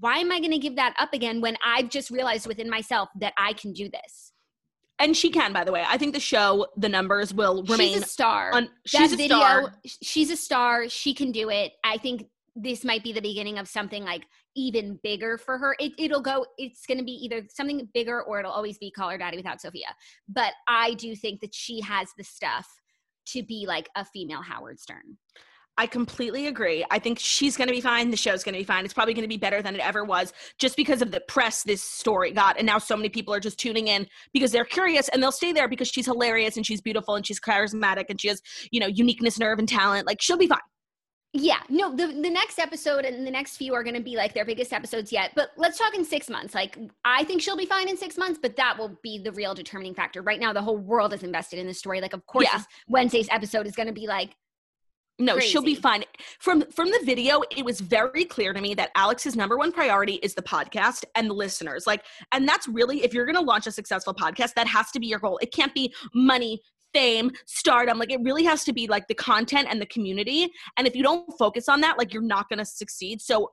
[0.00, 3.08] why am I going to give that up again when I've just realized within myself
[3.20, 4.32] that I can do this?
[4.98, 5.84] And she can, by the way.
[5.86, 7.94] I think the show, the numbers will remain.
[7.94, 8.50] She's a star.
[8.52, 9.74] On, she's that a video, star.
[9.84, 10.88] She's a star.
[10.88, 11.72] She can do it.
[11.84, 14.22] I think this might be the beginning of something like
[14.54, 15.74] even bigger for her.
[15.80, 19.10] It, it'll go, it's going to be either something bigger or it'll always be Call
[19.10, 19.88] Her Daddy without Sofia.
[20.28, 22.68] But I do think that she has the stuff
[23.28, 25.16] to be like a female Howard Stern.
[25.78, 26.84] I completely agree.
[26.90, 28.10] I think she's going to be fine.
[28.10, 28.84] The show's going to be fine.
[28.84, 31.62] It's probably going to be better than it ever was just because of the press
[31.62, 32.58] this story got.
[32.58, 35.52] And now so many people are just tuning in because they're curious and they'll stay
[35.52, 38.86] there because she's hilarious and she's beautiful and she's charismatic and she has, you know,
[38.86, 40.06] uniqueness, nerve, and talent.
[40.06, 40.58] Like she'll be fine.
[41.34, 44.34] Yeah, no, the, the next episode and the next few are going to be like
[44.34, 45.30] their biggest episodes yet.
[45.34, 46.54] But let's talk in six months.
[46.54, 49.54] Like, I think she'll be fine in six months, but that will be the real
[49.54, 50.20] determining factor.
[50.20, 52.02] Right now, the whole world is invested in the story.
[52.02, 52.62] Like, of course, yeah.
[52.86, 54.36] Wednesday's episode is going to be like
[55.18, 55.48] no, Crazy.
[55.48, 56.04] she'll be fine.
[56.40, 60.14] From from the video, it was very clear to me that Alex's number one priority
[60.14, 61.86] is the podcast and the listeners.
[61.86, 65.00] Like, and that's really if you're going to launch a successful podcast, that has to
[65.00, 65.38] be your goal.
[65.42, 66.60] It can't be money,
[66.92, 67.98] fame, stardom.
[67.98, 70.50] Like, it really has to be like the content and the community.
[70.76, 73.20] And if you don't focus on that, like, you're not going to succeed.
[73.20, 73.52] So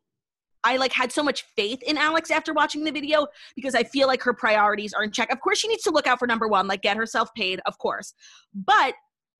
[0.63, 4.07] I like had so much faith in Alex after watching the video because I feel
[4.07, 5.31] like her priorities are in check.
[5.31, 7.77] Of course, she needs to look out for number one, like get herself paid, of
[7.77, 8.13] course.
[8.53, 8.95] But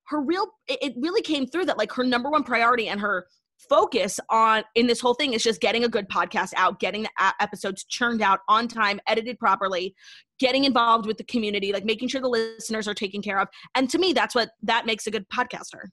[0.10, 3.28] her real, it really came through that like her number one priority and her
[3.68, 7.10] focus on in this whole thing is just getting a good podcast out, getting the
[7.20, 9.94] a- episodes churned out on time, edited properly,
[10.40, 13.48] getting involved with the community, like making sure the listeners are taken care of.
[13.76, 15.84] And to me, that's what that makes a good podcaster.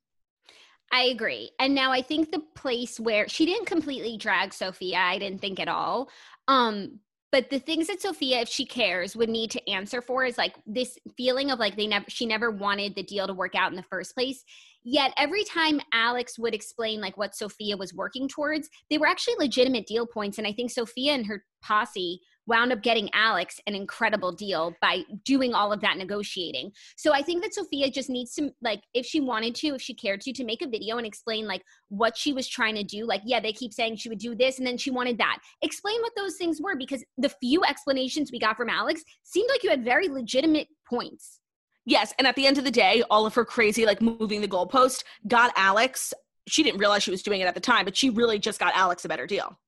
[0.92, 1.50] I agree.
[1.58, 5.58] And now I think the place where she didn't completely drag Sofia, I didn't think
[5.58, 6.08] at all.
[6.46, 7.00] Um,
[7.36, 10.54] but the things that Sofia, if she cares, would need to answer for is like
[10.64, 13.76] this feeling of like they never she never wanted the deal to work out in
[13.76, 14.42] the first place.
[14.84, 19.34] Yet every time Alex would explain like what Sofia was working towards, they were actually
[19.38, 20.38] legitimate deal points.
[20.38, 25.02] And I think Sofia and her posse wound up getting Alex an incredible deal by
[25.24, 26.72] doing all of that negotiating.
[26.96, 29.94] So I think that Sofia just needs to like if she wanted to, if she
[29.94, 33.06] cared to to make a video and explain like what she was trying to do.
[33.06, 35.38] Like yeah, they keep saying she would do this and then she wanted that.
[35.62, 39.62] Explain what those things were because the few explanations we got from Alex seemed like
[39.62, 41.40] you had very legitimate points.
[41.84, 44.48] Yes, and at the end of the day, all of her crazy like moving the
[44.48, 46.12] goalpost got Alex.
[46.48, 48.74] She didn't realize she was doing it at the time, but she really just got
[48.74, 49.58] Alex a better deal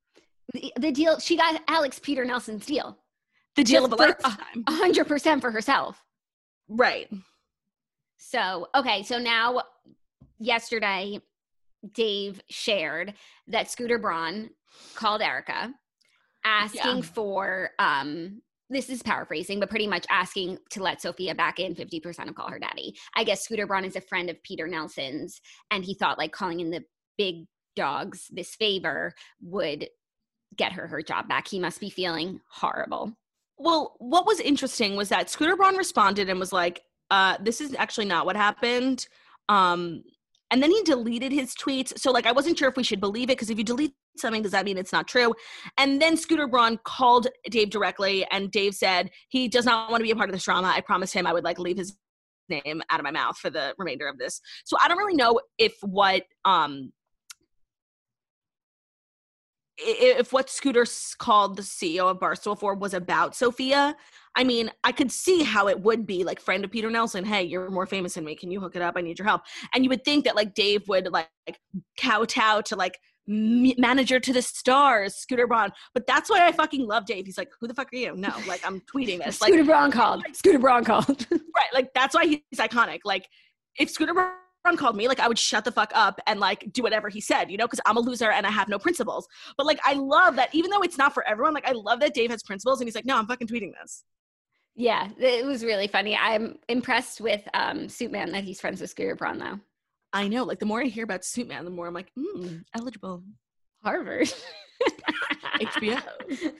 [0.52, 2.98] the, the deal she got Alex Peter Nelson's deal.
[3.56, 4.64] The deal of a lifetime.
[4.68, 6.02] hundred percent for herself.
[6.68, 7.08] Right.
[8.18, 9.62] So okay, so now
[10.38, 11.20] yesterday
[11.92, 13.14] Dave shared
[13.48, 14.50] that Scooter Braun
[14.94, 15.72] called Erika
[16.44, 17.02] asking yeah.
[17.02, 22.28] for um this is paraphrasing, but pretty much asking to let Sofia back in 50%
[22.28, 22.94] of Call Her Daddy.
[23.16, 26.60] I guess Scooter Braun is a friend of Peter Nelson's, and he thought like calling
[26.60, 26.84] in the
[27.16, 29.88] big dogs this favor would
[30.56, 31.48] get her her job back.
[31.48, 33.12] He must be feeling horrible.
[33.58, 36.80] Well, what was interesting was that Scooter Braun responded and was like,
[37.10, 39.06] uh, this is actually not what happened.
[39.48, 40.04] Um,
[40.50, 41.98] and then he deleted his tweets.
[41.98, 44.42] So, like, I wasn't sure if we should believe it because if you delete something,
[44.42, 45.34] does that mean it's not true?
[45.76, 50.04] And then Scooter Braun called Dave directly, and Dave said he does not want to
[50.04, 50.72] be a part of this drama.
[50.74, 51.96] I promised him I would like leave his
[52.48, 54.40] name out of my mouth for the remainder of this.
[54.64, 56.92] So I don't really know if what um
[59.78, 60.84] if what Scooter
[61.18, 63.96] called the CEO of Barstool for was about Sofia,
[64.34, 67.24] I mean, I could see how it would be like friend of Peter Nelson.
[67.24, 68.34] Hey, you're more famous than me.
[68.34, 68.94] Can you hook it up?
[68.96, 69.42] I need your help.
[69.74, 71.28] And you would think that like Dave would like
[71.96, 75.70] kowtow to like manager to the stars, Scooter Braun.
[75.94, 77.26] But that's why I fucking love Dave.
[77.26, 78.16] He's like, who the fuck are you?
[78.16, 79.40] No, like I'm tweeting this.
[79.40, 80.24] Like, Scooter Braun called.
[80.32, 81.26] Scooter Braun called.
[81.30, 81.72] right.
[81.72, 83.00] Like that's why he's iconic.
[83.04, 83.28] Like
[83.78, 84.32] if Scooter Braun
[84.76, 87.50] called me, like I would shut the fuck up and like do whatever he said,
[87.50, 89.28] you know, because I'm a loser and I have no principles.
[89.56, 92.14] But like I love that even though it's not for everyone, like I love that
[92.14, 94.04] Dave has principles and he's like, no, I'm fucking tweeting this.
[94.74, 96.16] Yeah, it was really funny.
[96.16, 99.58] I'm impressed with um Suitman that he's friends with Scooter Braun though.
[100.12, 100.44] I know.
[100.44, 103.22] Like the more I hear about Suitman, the more I'm like, mm, eligible.
[103.82, 104.32] Harvard.
[105.60, 106.02] HBO.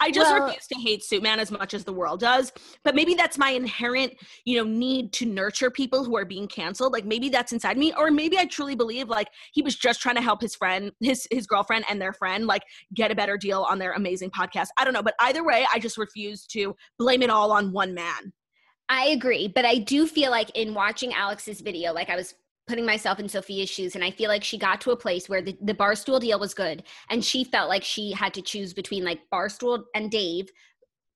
[0.00, 2.52] I just well, refuse to hate Suitman as much as the world does.
[2.84, 6.92] But maybe that's my inherent, you know, need to nurture people who are being canceled.
[6.92, 10.16] Like maybe that's inside me, or maybe I truly believe like he was just trying
[10.16, 12.62] to help his friend, his his girlfriend, and their friend like
[12.94, 14.68] get a better deal on their amazing podcast.
[14.78, 17.94] I don't know, but either way, I just refuse to blame it all on one
[17.94, 18.32] man.
[18.88, 22.34] I agree, but I do feel like in watching Alex's video, like I was
[22.66, 25.42] putting myself in Sofia's shoes and I feel like she got to a place where
[25.42, 29.04] the, the barstool deal was good and she felt like she had to choose between
[29.04, 30.48] like barstool and Dave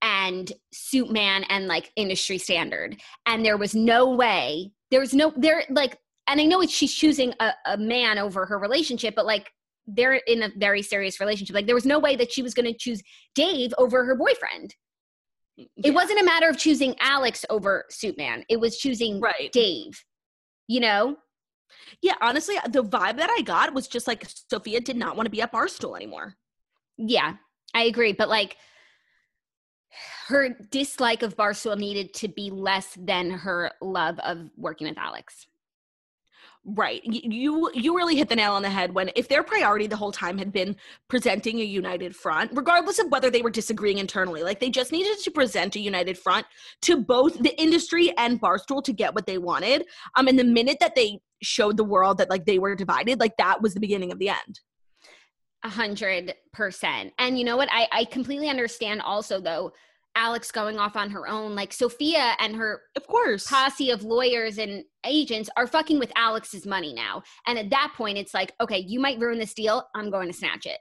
[0.02, 2.96] and suit man and like industry standard.
[3.26, 6.94] And there was no way there was no there like and I know it's she's
[6.94, 9.50] choosing a, a man over her relationship but like
[9.86, 11.54] they're in a very serious relationship.
[11.54, 13.02] Like there was no way that she was going to choose
[13.34, 14.76] Dave over her boyfriend.
[15.58, 15.90] Mm, yeah.
[15.90, 18.44] it wasn't a matter of choosing Alex over suit man.
[18.48, 19.50] It was choosing right.
[19.50, 20.04] Dave
[20.70, 21.16] you know
[22.02, 25.30] yeah, honestly, the vibe that I got was just like Sofia did not want to
[25.30, 26.36] be at Barstool anymore.
[26.96, 27.34] Yeah,
[27.74, 28.12] I agree.
[28.12, 28.56] But like
[30.28, 35.46] her dislike of Barstool needed to be less than her love of working with Alex.
[36.64, 37.00] Right.
[37.04, 40.12] You you really hit the nail on the head when if their priority the whole
[40.12, 40.76] time had been
[41.08, 45.18] presenting a united front, regardless of whether they were disagreeing internally, like they just needed
[45.20, 46.44] to present a united front
[46.82, 49.86] to both the industry and Barstool to get what they wanted.
[50.16, 53.36] Um and the minute that they showed the world that like they were divided, like
[53.38, 54.60] that was the beginning of the end.
[55.62, 57.12] A hundred percent.
[57.18, 57.68] And you know what?
[57.70, 59.72] I, I completely understand also though,
[60.16, 61.54] Alex going off on her own.
[61.54, 66.66] Like Sofia and her of course posse of lawyers and agents are fucking with Alex's
[66.66, 67.22] money now.
[67.46, 69.86] And at that point it's like, okay, you might ruin this deal.
[69.94, 70.78] I'm going to snatch it.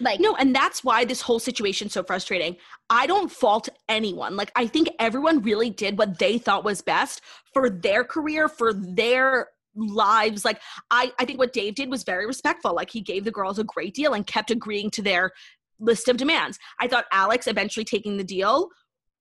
[0.00, 2.56] Like No, and that's why this whole situation's so frustrating.
[2.90, 4.36] I don't fault anyone.
[4.36, 7.20] Like I think everyone really did what they thought was best
[7.52, 10.44] for their career, for their lives.
[10.44, 12.74] Like I, I think what Dave did was very respectful.
[12.74, 15.32] Like he gave the girls a great deal and kept agreeing to their
[15.78, 16.58] list of demands.
[16.80, 18.68] I thought Alex eventually taking the deal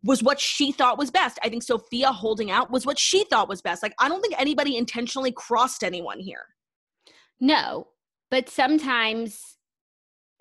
[0.03, 1.37] was what she thought was best.
[1.43, 3.83] I think sofia holding out was what she thought was best.
[3.83, 6.45] Like I don't think anybody intentionally crossed anyone here.
[7.39, 7.87] No,
[8.29, 9.57] but sometimes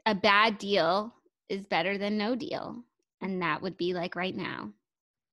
[0.07, 1.15] a bad deal
[1.49, 2.85] is better than no deal.
[3.21, 4.71] And that would be like right now.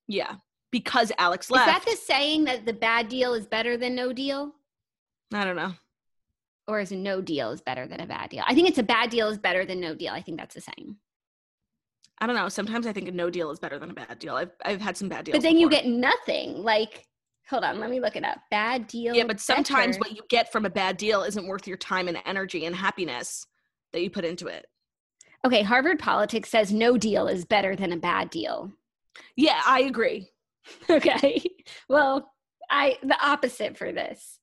[0.08, 0.36] Yeah.
[0.72, 1.68] Because Alex left.
[1.68, 4.54] Is that the saying that the bad deal is better than no deal?
[5.34, 5.74] I don't know.
[6.68, 8.44] Or is a no deal is better than a bad deal?
[8.46, 10.12] I think it's a bad deal is better than no deal.
[10.12, 10.98] I think that's the saying.
[12.20, 12.50] I don't know.
[12.50, 14.36] Sometimes I think a no deal is better than a bad deal.
[14.36, 15.38] I've I've had some bad deals.
[15.38, 15.62] But then before.
[15.62, 16.64] you get nothing.
[16.64, 17.06] Like,
[17.48, 18.40] hold on, let me look it up.
[18.50, 19.16] Bad deal.
[19.16, 20.10] Yeah, but sometimes better.
[20.10, 23.46] what you get from a bad deal isn't worth your time and energy and happiness
[23.94, 24.66] that you put into it.
[25.46, 28.72] Okay, Harvard Politics says no deal is better than a bad deal.
[29.36, 30.30] Yeah, I agree.
[30.90, 31.42] Okay.
[31.88, 32.30] Well,
[32.70, 34.37] I the opposite for this.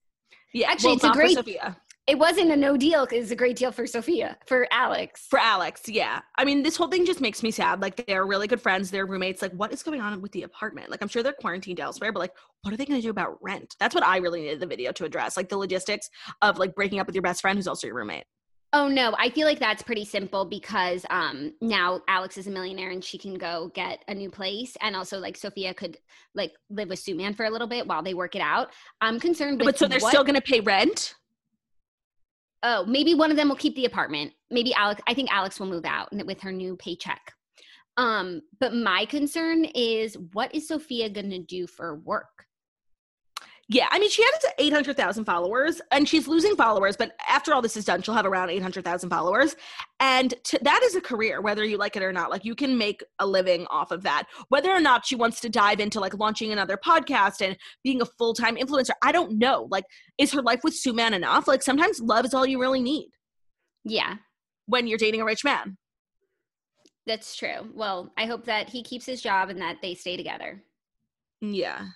[0.55, 1.77] Yeah, Actually, well, it's a great- Sofia.
[2.07, 3.07] It wasn't a no deal.
[3.07, 5.27] Because it's a great deal for Sofia, for Alex.
[5.31, 6.21] For Alex, yeah.
[6.37, 7.81] I mean, this whole thing just makes me sad.
[7.81, 9.41] Like, they're really good friends, they're roommates.
[9.41, 10.91] Like, what is going on with the apartment?
[10.91, 13.39] Like, I'm sure they're quarantined elsewhere, but like, what are they going to do about
[13.43, 13.75] rent?
[13.81, 15.37] That's what I really needed the video to address.
[15.37, 16.11] Like, the logistics
[16.43, 18.25] of like breaking up with your best friend who's also your roommate.
[18.77, 22.91] Oh no, I feel like that's pretty simple because um now Alex is a millionaire
[22.91, 25.97] and she can go get a new place and also like Sofia could
[26.35, 28.71] like live with Sue Man for a little bit while they work it out.
[29.01, 31.15] I'm concerned but so they're what- still going to pay rent?
[32.65, 34.33] Oh, maybe one of them will keep the apartment.
[34.51, 37.33] Maybe Alex I think Alex will move out with her new paycheck.
[37.97, 42.47] Um but my concern is what is Sofia going to do for work?
[43.71, 47.79] Yeah, I mean, she had 800,000 followers and she's losing followers, but after all this
[47.79, 49.57] is done, she'll have around 800,000 followers.
[50.01, 52.31] And to, that is a career, whether you like it or not.
[52.31, 54.25] Like, you can make a living off of that.
[54.51, 58.07] Whether or not she wants to dive into like launching another podcast and being a
[58.07, 59.67] full time influencer, I don't know.
[59.71, 59.85] Like,
[60.19, 61.49] is her life with Sue Man enough?
[61.49, 63.09] Like, sometimes love is all you really need
[63.85, 64.17] Yeah,
[64.67, 65.79] when you're dating a rich man.
[67.07, 67.71] that's true.
[67.75, 70.63] Well, I hope that he keeps his job and that they stay together.
[71.41, 71.87] Yeah.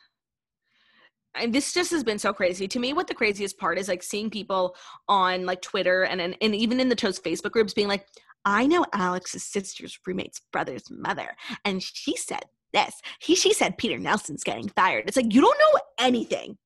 [1.40, 2.68] And this just has been so crazy.
[2.68, 4.76] To me, what the craziest part is like seeing people
[5.08, 8.06] on like Twitter and and, and even in the Toast Facebook groups being like,
[8.44, 12.94] I know Alex's sister's roommate's brother's mother, and she said this.
[13.20, 15.04] He she said Peter Nelson's getting fired.
[15.06, 16.58] It's like you don't know anything.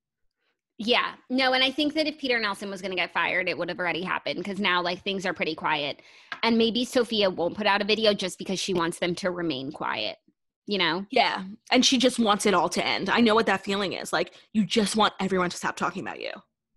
[0.79, 3.57] Yeah, no, and I think that if Peter Nelson was going to get fired, it
[3.57, 6.01] would have already happened because now like things are pretty quiet,
[6.43, 9.71] and maybe Sofia won't put out a video just because she wants them to remain
[9.71, 10.17] quiet.
[10.67, 11.07] You know?
[11.11, 11.45] Yeah.
[11.71, 13.11] And she just wants it all to end.
[13.11, 14.13] I know what that feeling is.
[14.13, 16.31] Like you just want everyone to stop talking about you.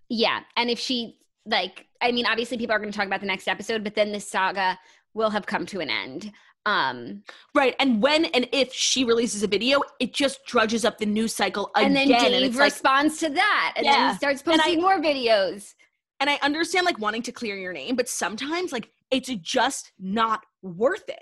[0.10, 3.28] Yeah, and if she like, I mean, obviously people are going to talk about the
[3.28, 4.80] next episode, but then this saga
[5.14, 6.32] will have come to an end.
[6.66, 7.22] Um,
[7.54, 7.76] Right.
[7.80, 11.70] And when and if she releases a video, it just drudges up the news cycle
[11.76, 11.96] again.
[11.96, 15.00] and then Dave like, responds to that, and then he starts And I- posting more
[15.00, 15.76] videos.
[16.20, 20.44] and I understand like wanting to clear your name, but sometimes like it's just not
[20.64, 21.22] worth it,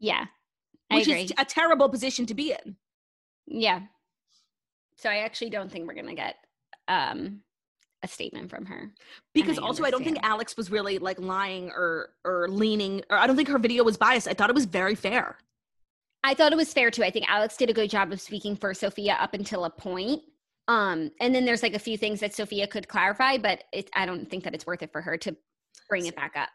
[0.00, 0.24] Yeah,
[0.94, 2.76] which is a terrible position to be in.
[3.46, 3.80] yeah.
[4.96, 6.36] So I actually don't think we're going to get
[6.88, 7.40] um
[8.04, 8.92] a statement from her.
[9.32, 10.18] Because I also I don't think.
[10.22, 13.96] Alex was really like lying or or leaning or I don't think her video was
[13.96, 14.28] biased.
[14.28, 15.36] I thought it was very fair.
[16.24, 17.02] I thought it was fair too.
[17.02, 20.22] I think Alex did a good job of speaking for Sofia up until a point.
[20.68, 24.06] Um, and then there's like a few things that Sofia could clarify, but it, I
[24.06, 25.36] don't think that it's worth it for her to
[25.88, 26.48] bring it back up.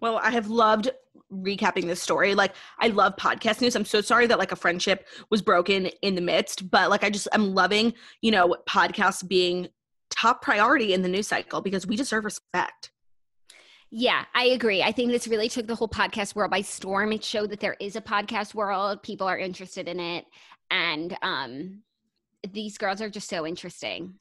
[0.00, 0.90] Well, I have loved
[1.32, 2.34] recapping this story.
[2.34, 3.74] Like, I love podcast news.
[3.74, 7.10] I'm so sorry that like a friendship was broken in the midst, but like, I
[7.10, 9.68] just I'm loving, you know, podcasts being
[10.10, 12.90] top priority in the news cycle because we deserve respect.
[13.90, 14.82] Yeah, I agree.
[14.82, 17.12] I think this really took the whole podcast world by storm.
[17.12, 20.24] It showed that there is a podcast world, people are interested in it,
[20.70, 21.82] and um,
[22.52, 24.14] these girls are just so interesting.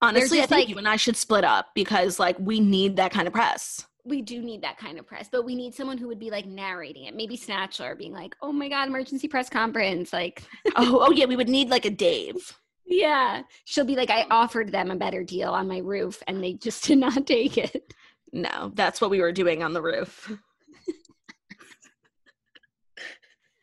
[0.00, 3.12] Honestly, I think like- you and I should split up because like we need that
[3.12, 3.86] kind of press.
[4.04, 6.46] We do need that kind of press, but we need someone who would be like
[6.46, 7.14] narrating it.
[7.14, 10.42] Maybe Snatchler being like, "Oh my god, emergency press conference!" Like,
[10.76, 12.56] oh, oh yeah, we would need like a Dave.
[12.84, 14.28] yeah, she'll be like, "I mm.
[14.30, 17.94] offered them a better deal on my roof, and they just did not take it."
[18.32, 20.32] No, that's what we were doing on the roof.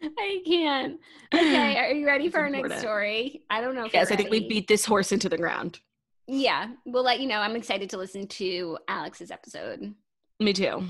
[0.02, 1.00] I can't.
[1.34, 3.44] Okay, are you ready for our next story?
[3.50, 3.86] I don't know.
[3.86, 5.80] If Yes, I think we beat this horse into the ground.
[6.28, 7.40] Yeah, we'll let you know.
[7.40, 9.96] I'm excited to listen to Alex's episode.
[10.40, 10.86] Me too.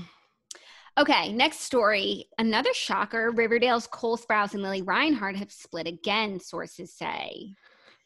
[0.98, 2.26] Okay, next story.
[2.38, 3.30] Another shocker.
[3.30, 7.54] Riverdale's Cole Sprouse and Lili Reinhart have split again, sources say.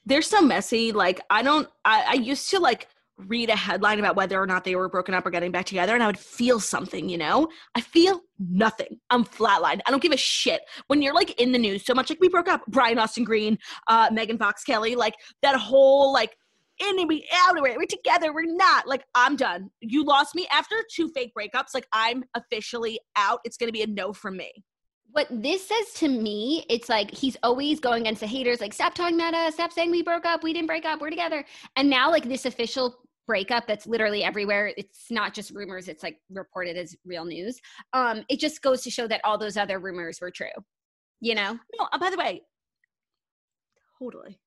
[0.06, 0.92] they're so messy.
[0.92, 1.68] Like I don't.
[1.84, 5.14] I, I used to like read a headline about whether or not they were broken
[5.14, 7.08] up or getting back together, and I would feel something.
[7.08, 9.00] You know, I feel nothing.
[9.10, 9.80] I'm flatlined.
[9.86, 10.62] I don't give a shit.
[10.88, 12.62] When you're like in the news so much, like we broke up.
[12.68, 16.36] Brian Austin Green, uh, Megan Fox Kelly, like that whole like
[16.80, 18.86] in and we out, we're, we're together, we're not.
[18.86, 19.70] Like, I'm done.
[19.80, 21.74] You lost me after two fake breakups.
[21.74, 23.40] Like, I'm officially out.
[23.44, 24.52] It's gonna be a no from me.
[25.12, 28.94] What this says to me, it's like he's always going against the haters, like, stop
[28.94, 31.44] talking about us, stop saying we broke up, we didn't break up, we're together.
[31.76, 32.96] And now, like, this official
[33.26, 37.58] breakup that's literally everywhere it's not just rumors it's like reported as real news
[37.92, 40.46] um it just goes to show that all those other rumors were true
[41.20, 42.42] you know no uh, by the way
[43.98, 44.38] totally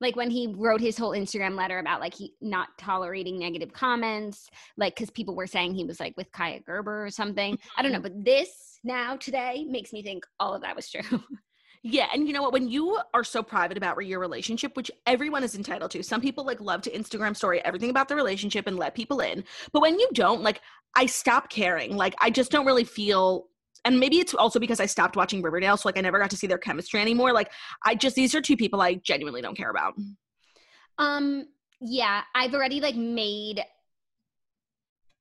[0.00, 4.48] like when he wrote his whole instagram letter about like he not tolerating negative comments
[4.76, 7.92] like because people were saying he was like with Kaia Gerber or something i don't
[7.92, 8.02] know Mm-hmm.
[8.18, 11.22] but this now today makes me think all of that was true
[11.88, 12.52] Yeah, and you know what?
[12.52, 16.44] When you are so private about your relationship, which everyone is entitled to, some people
[16.44, 19.44] like love to Instagram story everything about the relationship and let people in.
[19.72, 20.60] But when you don't, like,
[20.96, 21.96] I stop caring.
[21.96, 23.46] Like, I just don't really feel.
[23.86, 26.36] And maybe it's also because I stopped watching Riverdale, so like I never got to
[26.36, 27.32] see their chemistry anymore.
[27.32, 27.50] Like,
[27.84, 29.94] I just these are two people I genuinely don't care about.
[30.98, 31.46] um
[31.80, 33.62] yeah i've already like made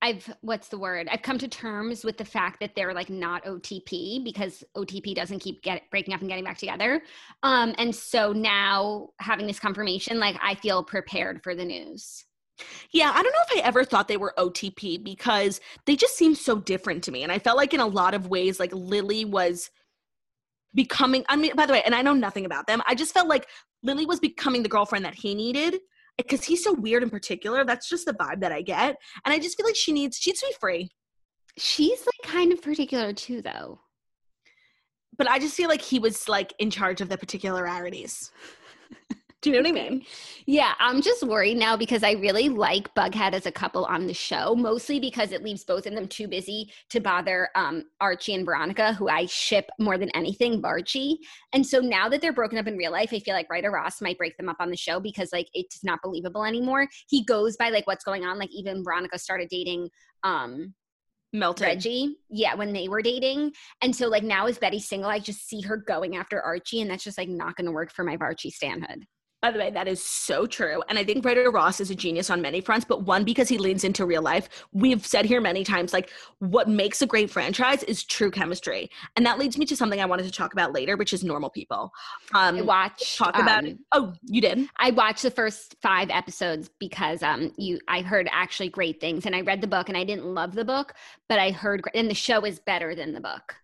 [0.02, 1.08] I've what's the word?
[1.10, 5.40] I've come to terms with the fact that they're like not OTP because OTP doesn't
[5.40, 7.02] keep get breaking up and getting back together.
[7.42, 12.26] Um, and so now having this confirmation, like I feel prepared for the news.
[12.92, 16.38] Yeah, I don't know if I ever thought they were OTP because they just seemed
[16.38, 17.24] so different to me.
[17.24, 19.70] And I felt like in a lot of ways, like Lili was
[20.74, 23.28] becoming, I mean, by the way, and I know nothing about them, I just felt
[23.28, 23.48] like
[23.84, 25.80] Lili was becoming the girlfriend that he needed
[26.18, 27.66] because he's so weird in particular.
[27.66, 28.96] That's just the vibe that I get.
[29.26, 30.92] And I just feel like she needs, she needs to be free.
[31.58, 33.80] She's like kind of particular too, though.
[35.18, 38.32] But I just feel like he was like in charge of the particularities.
[39.46, 40.04] Do you know what I mean?
[40.48, 44.14] Yeah, I'm just worried now because I really like Bughead as a couple on the
[44.14, 48.44] show, mostly because it leaves both of them too busy to bother um, Archie and
[48.44, 51.18] Veronica, who I ship more than anything, Varchie.
[51.54, 54.02] And so now that they're broken up in real life, I feel like Ryder Ross
[54.02, 56.88] might break them up on the show because like it's not believable anymore.
[57.08, 58.40] He goes by like what's going on.
[58.40, 59.92] Like even Veronica started dating
[60.24, 60.74] um
[61.34, 61.68] Melted.
[61.68, 63.52] Reggie, yeah, when they were dating.
[63.84, 66.90] And so like now as Betty single, I just see her going after Archie, and
[66.90, 69.06] that's just like not gonna work for my Varchie stanhood.
[69.46, 70.82] By the way, that is so true.
[70.90, 73.60] And I think Ryder Ross is a genius on many fronts, but one, because he
[73.60, 74.50] leans into real life.
[74.74, 78.90] We've said here many times, like, what makes a great franchise is true chemistry.
[79.16, 81.52] And that leads me to something I wanted to talk about later, which is normal
[81.52, 81.92] people.
[82.34, 83.78] Um, I watched talk about um, it.
[83.92, 84.68] Oh, you did?
[84.78, 89.36] I watched the first five episodes because um you I heard actually great things and
[89.36, 90.96] I read the book and I didn't love the book
[91.30, 93.56] but I heard and the show is better than the book.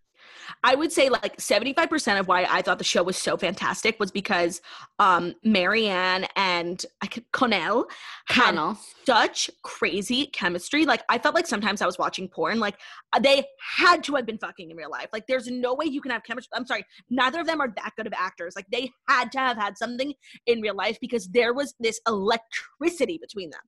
[0.64, 4.12] I would say like 75% of why I thought the show was so fantastic was
[4.12, 4.62] because
[5.00, 7.86] um Marianne and I could, Connell
[8.28, 8.78] had Connell.
[9.06, 10.86] such crazy chemistry.
[10.86, 12.60] Like I felt like sometimes I was watching porn.
[12.60, 12.76] Like
[13.14, 13.46] uh, they
[13.78, 15.10] had to have been fucking in real life.
[15.14, 16.52] Like there's no way you can have chemistry.
[16.56, 18.54] I'm sorry, neither of them are that good of actors.
[18.56, 20.14] Like they had to have had something
[20.48, 23.62] in real life because there was this electricity between them.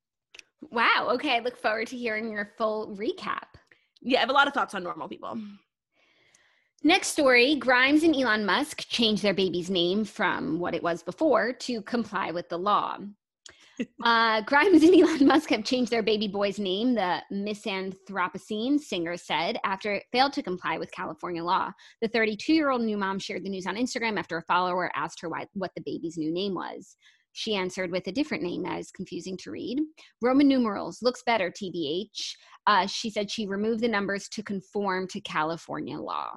[0.71, 1.09] Wow.
[1.13, 1.35] Okay.
[1.35, 3.47] I look forward to hearing your full recap.
[4.01, 5.37] Yeah, I have a lot of thoughts on normal people.
[6.85, 11.53] Next story Grimes and Elon Musk changed their baby's name from what it was before
[11.53, 12.97] to comply with the law.
[14.03, 19.57] uh, Grimes and Elon Musk have changed their baby boy's name, the Misanthropocene singer said,
[19.63, 21.71] after it failed to comply with California law.
[22.01, 25.21] The 32 year old new mom shared the news on Instagram after a follower asked
[25.21, 26.97] her why, what the baby's new name was.
[27.31, 29.79] She answered with a different name that is confusing to read.
[30.21, 32.33] Roman numerals looks better, TBH.
[32.67, 36.33] Uh, she said she removed the numbers to conform to California law.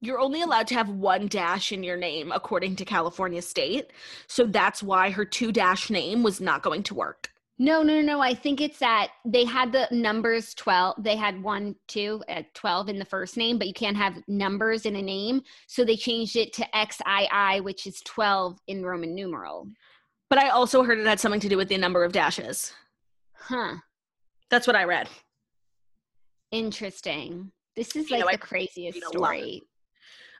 [0.00, 3.92] You're only allowed to have one dash in your name according to California state.
[4.26, 7.30] So that's why her two dash name was not going to work.
[7.58, 8.20] No, no, no.
[8.20, 11.02] I think it's that they had the numbers 12.
[11.02, 14.84] They had one, two, uh, 12 in the first name, but you can't have numbers
[14.84, 15.40] in a name.
[15.66, 19.68] So they changed it to XII, which is 12 in Roman numeral.
[20.28, 22.74] But I also heard it had something to do with the number of dashes.
[23.34, 23.76] Huh.
[24.50, 25.08] That's what I read.
[26.52, 27.52] Interesting.
[27.74, 29.28] This is You like know, I the craziest read a lot.
[29.28, 29.62] story.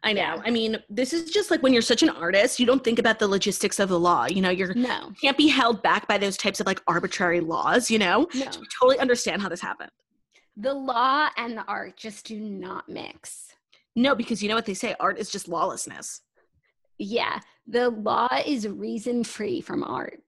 [0.06, 0.20] I know.
[0.20, 0.42] Yeah.
[0.44, 3.18] I mean, this is just like when you're such an artist, you don't think about
[3.18, 4.26] the logistics of the law.
[4.26, 7.90] You know, you're No, can't be held back by those types of like arbitrary laws,
[7.90, 8.28] you know?
[8.32, 8.50] no.
[8.52, 9.90] So I totally understand how this happened.
[10.56, 13.48] The law and the art just do not mix.
[13.96, 16.20] No, because you know what they say, art is just lawlessness.
[16.98, 20.22] Yeah, the law is reason free from art.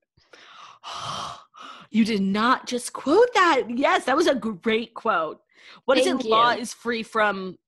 [1.91, 3.63] you did not just quote that.
[3.69, 5.41] Yes, that was a great quote.
[5.85, 6.29] What is Thank it?
[6.29, 7.59] Law is free from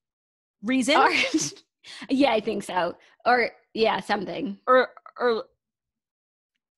[0.62, 1.14] reason Art.
[2.08, 2.96] yeah, I think so.
[3.26, 4.58] Or yeah, something.
[4.66, 5.44] or or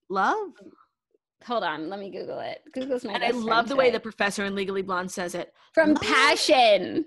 [0.09, 0.51] love.
[1.45, 2.63] Hold on, let me Google it.
[2.73, 5.53] Google's my And I love the way the professor in Legally Blonde says it.
[5.75, 6.03] from Love.
[6.03, 7.05] passion.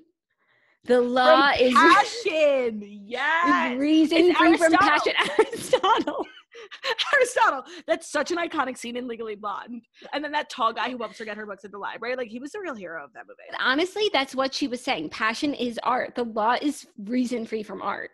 [0.83, 2.81] The law From is, passion.
[2.83, 3.77] Yes.
[3.79, 5.13] reason free from passion.
[5.39, 6.25] Aristotle.
[7.13, 7.63] Aristotle.
[7.87, 9.81] That's such an iconic scene in Legally Blonde.
[10.13, 12.29] And then that tall guy who helps her get her books at the library, like
[12.29, 13.41] he was the real hero of that movie.
[13.59, 15.09] Honestly, that's what she was saying.
[15.09, 16.15] Passion is art.
[16.15, 18.11] The law is reason free from art.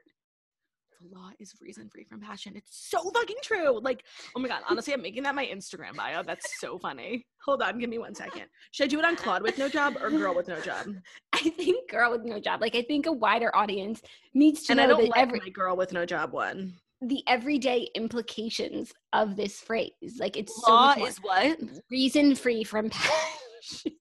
[1.02, 2.54] The law is reason free from passion.
[2.56, 3.80] It's so fucking true.
[3.82, 4.04] Like,
[4.36, 6.22] oh my god, honestly, I'm making that my Instagram bio.
[6.22, 7.26] That's so funny.
[7.44, 8.44] Hold on, give me one second.
[8.72, 10.86] Should I do it on Claude with no job or girl with no job?
[11.34, 12.62] I think girl with no job.
[12.62, 14.02] Like I think a wider audience
[14.36, 16.74] needs to And know I don't that like every my girl with no job one.
[17.02, 19.92] The everyday implications of this phrase.
[20.20, 21.60] Like it's so Law more is what?
[21.90, 23.94] reason free from passion.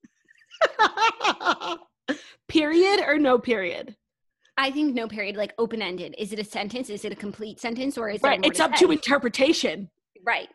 [2.49, 3.97] period or no period?
[4.59, 6.15] I think no period, like open ended.
[6.19, 6.91] Is it a sentence?
[6.91, 8.41] Is it a complete sentence, or is Right.
[8.45, 8.85] It's up say?
[8.85, 9.89] to interpretation.
[10.23, 10.49] right?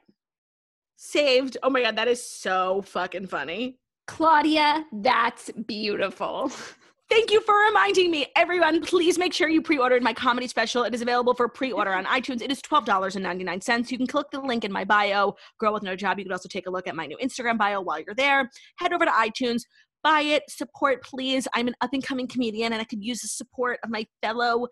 [0.97, 1.57] Saved.
[1.63, 3.79] Oh my god, that is so fucking funny.
[4.07, 6.51] Claudia, that's beautiful.
[7.07, 8.27] Thank you for reminding me.
[8.35, 10.83] Everyone, please make sure you pre-ordered my comedy special.
[10.83, 12.41] It is available for pre-order on iTunes.
[12.41, 13.91] It is $12.99.
[13.91, 16.17] You can click the link in my bio, Girl with No Job.
[16.17, 18.49] You can also take a look at my new Instagram bio while you're there.
[18.79, 19.61] Head over to iTunes,
[20.03, 21.47] buy it, support, please.
[21.53, 24.67] I'm an up-and-coming comedian and I could use the support of my fellow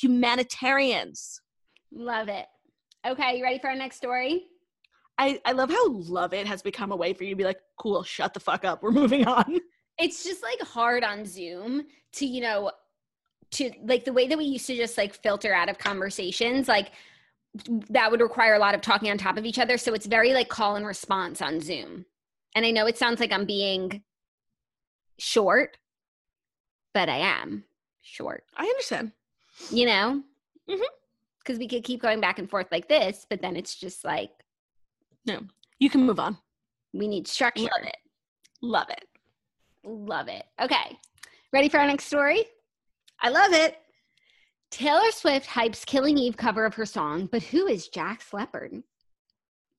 [0.00, 1.40] humanitarians.
[1.92, 2.46] Love it.
[3.06, 4.46] Okay, you ready for our next story?
[5.18, 7.60] I, I love how love it has become a way for you to be like,
[7.78, 8.82] cool, shut the fuck up.
[8.82, 9.60] We're moving on.
[9.98, 12.70] It's just like hard on Zoom to, you know,
[13.52, 16.92] to like the way that we used to just like filter out of conversations, like
[17.90, 19.78] that would require a lot of talking on top of each other.
[19.78, 22.04] So it's very like call and response on Zoom.
[22.54, 24.02] And I know it sounds like I'm being
[25.18, 25.78] short,
[26.92, 27.64] but I am
[28.02, 29.12] short, I understand.
[29.70, 30.22] you know?
[30.68, 30.82] Mhm.
[31.38, 34.30] Because we could keep going back and forth like this, but then it's just like
[35.24, 35.40] No,
[35.78, 36.36] You can move on.
[36.92, 37.62] we need structure.
[37.62, 37.96] Love it.
[38.60, 39.08] Love it.
[39.86, 40.44] Love it.
[40.60, 40.98] Okay.
[41.52, 42.44] Ready for our next story?
[43.22, 43.78] I love it.
[44.72, 48.82] Taylor Swift hypes Killing Eve cover of her song, but who is Jack Leopards?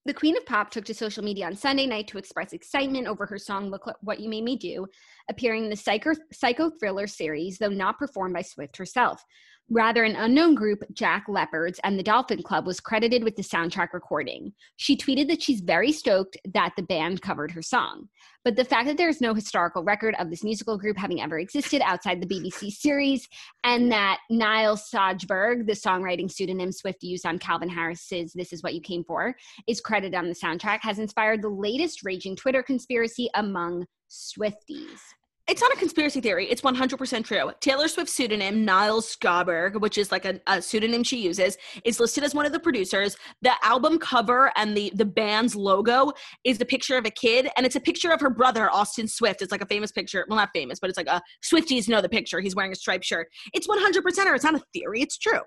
[0.05, 3.25] The Queen of Pop took to social media on Sunday night to express excitement over
[3.25, 4.87] her song Look What You Made Me Do,
[5.29, 9.21] appearing in the psycho, psycho thriller series, though not performed by Swift herself.
[9.69, 13.91] Rather, an unknown group, Jack Leopards and the Dolphin Club, was credited with the soundtrack
[13.91, 14.53] recording.
[14.77, 18.07] She tweeted that she's very stoked that the band covered her song.
[18.45, 21.81] But the fact that there's no historical record of this musical group having ever existed
[21.83, 23.27] outside the BBC series
[23.65, 28.73] and that Nils Sjöberg, the songwriting pseudonym Swift used on Calvin Harris's This Is What
[28.73, 29.35] You Came For,
[29.67, 35.01] is credited on the soundtrack, has inspired the latest raging Twitter conspiracy among Swifties.
[35.49, 36.45] It's not a conspiracy theory.
[36.49, 37.51] It's 100% true.
[37.61, 42.25] Taylor Swift's pseudonym, Niles Scarberg, which is like a, a pseudonym she uses, is listed
[42.25, 43.15] as one of the producers.
[43.41, 46.11] The album cover and the, the band's logo
[46.43, 49.41] is the picture of a kid, and it's a picture of her brother, Austin Swift.
[49.41, 50.25] It's like a famous picture.
[50.27, 52.41] Well, not famous, but it's like a Swifties know the picture.
[52.41, 53.27] He's wearing a striped shirt.
[53.53, 55.01] It's 100% or It's not a theory.
[55.01, 55.39] It's true.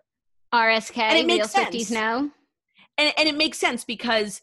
[0.54, 1.76] RSK, And it real makes sense.
[1.76, 2.30] Swifties know.
[2.96, 4.40] and, and it makes sense because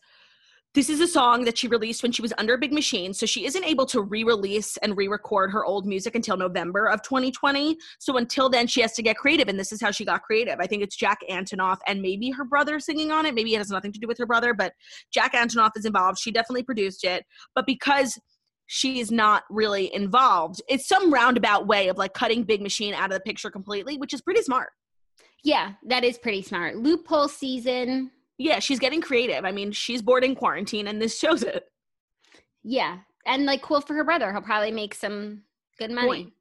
[0.74, 3.46] this is a song that she released when she was under Big Machine, so she
[3.46, 7.78] isn't able to re-release and re-record her old music until November of 2020.
[8.00, 10.60] So until then, she has to get creative, and this is how she got creative.
[10.60, 13.34] I think it's Jack Antonoff and maybe her brother singing on it.
[13.34, 14.74] Maybe it has nothing to do with her brother, but
[15.12, 16.20] Jack Antonoff is involved.
[16.20, 18.20] She definitely produced it, but because
[18.68, 23.12] she is not really involved, it's some roundabout way of like cutting Big Machine out
[23.12, 24.70] of the picture completely, which is pretty smart.
[25.44, 26.76] Yeah, that is pretty smart.
[26.76, 28.12] Loophole season.
[28.38, 29.46] Yeah, she's getting creative.
[29.46, 31.66] I mean, she's bored in quarantine, and this shows it.
[32.64, 33.00] Yeah.
[33.26, 34.32] And like cool for her brother.
[34.32, 35.44] He'll probably make some
[35.80, 36.34] good money.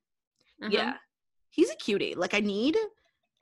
[0.62, 0.70] Uh-huh.
[0.72, 0.94] Yeah.
[1.50, 2.14] He's a cutie.
[2.14, 2.76] Like I need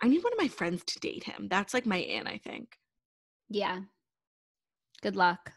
[0.03, 1.49] I need one of my friends to date him.
[1.49, 2.79] That's like my in, I think.
[3.49, 3.81] Yeah.
[5.03, 5.53] Good luck.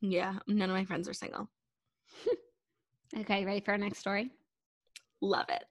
[0.00, 0.38] Yeah.
[0.46, 1.48] None of my friends are single.
[3.16, 4.30] Okay, ready for our next story?
[5.20, 5.64] Love it.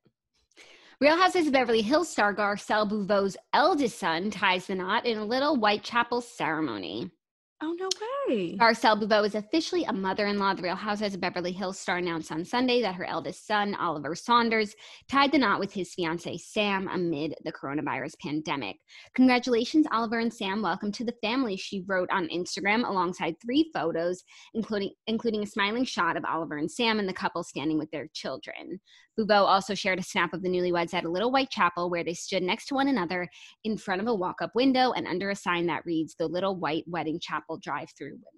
[1.02, 5.26] Real Houses of Beverly Hills star Garcelle Beauvais' eldest son ties the knot in a
[5.26, 7.12] little White Chapel ceremony.
[7.62, 7.88] Oh no
[8.28, 8.58] way.
[8.58, 10.56] Garcelle Beauvais is officially a mother-in-law.
[10.56, 14.14] The Real Housewives of Beverly Hills star announced on Sunday that her eldest son, Oliver
[14.14, 14.76] Saunders,
[15.10, 18.76] tied the knot with his fiancee Sam amid the coronavirus pandemic.
[19.16, 20.62] Congratulations, Oliver and Sam.
[20.62, 24.22] Welcome to the family, she wrote on Instagram alongside three photos,
[24.54, 28.10] including including a smiling shot of Oliver and Sam and the couple standing with their
[28.14, 28.82] children.
[29.16, 32.14] Beauvais also shared a snap of the newlyweds at a little white chapel where they
[32.14, 33.30] stood next to one another
[33.64, 36.84] in front of a walk-up window and under a sign that reads the little white
[36.86, 38.30] wedding chapel drive-through window.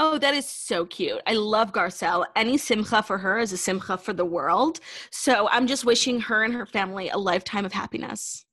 [0.00, 1.20] Oh, that is so cute.
[1.26, 2.24] I love Garcelle.
[2.36, 4.78] Any simcha for her is a simcha for the world.
[5.10, 8.44] So I'm just wishing her and her family a lifetime of happiness.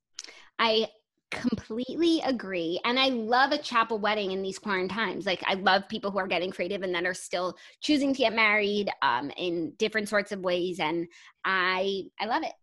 [0.57, 0.87] I
[1.29, 2.79] completely agree.
[2.83, 5.25] And I love a chapel wedding in these quarantine times.
[5.27, 8.33] Like I love people who are getting creative and that are still choosing to get
[8.33, 10.79] married um, in different sorts of ways.
[10.79, 11.07] And
[11.43, 12.53] I I love it.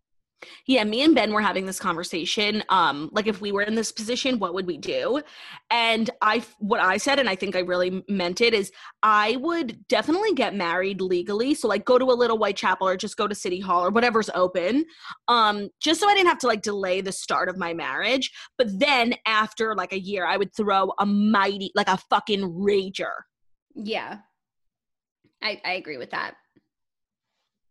[0.66, 2.62] Yeah, me and Ben were having this conversation.
[2.68, 5.22] Um, like if we were in this position, what would we do?
[5.70, 8.72] And I, what I said, and I think I really meant it, is
[9.02, 11.54] I would definitely get married legally.
[11.54, 14.30] So like go to a little Whitechapel or just go to City Hall or whatever's
[14.34, 14.84] open,
[15.28, 18.30] um, just so I didn't have to like delay the start of my marriage.
[18.58, 23.12] But then after like a year, I would throw a mighty, like a fucking rager.
[23.74, 24.18] Yeah,
[25.42, 26.34] I I agree with that.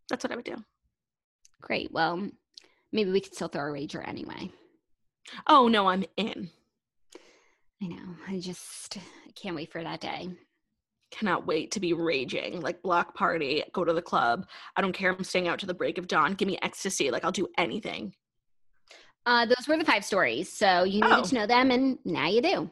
[0.10, 0.58] That's what I would do.
[1.62, 1.92] Great.
[1.92, 2.30] Well,
[2.92, 4.52] maybe we could still throw a rager anyway.
[5.48, 6.50] Oh no, I'm in.
[7.82, 8.16] I know.
[8.28, 10.30] I just I can't wait for that day.
[11.12, 12.62] Cannot wait to be raging.
[12.62, 14.48] Like block party, go to the club.
[14.78, 15.12] I don't care.
[15.12, 16.34] I'm staying out to the break of dawn.
[16.36, 17.12] Give me ecstasy.
[17.12, 18.14] Like I'll do anything.
[19.26, 20.52] Uh, those were the five stories.
[20.52, 21.24] So you needed Oh.
[21.24, 22.70] to know them, and now you do.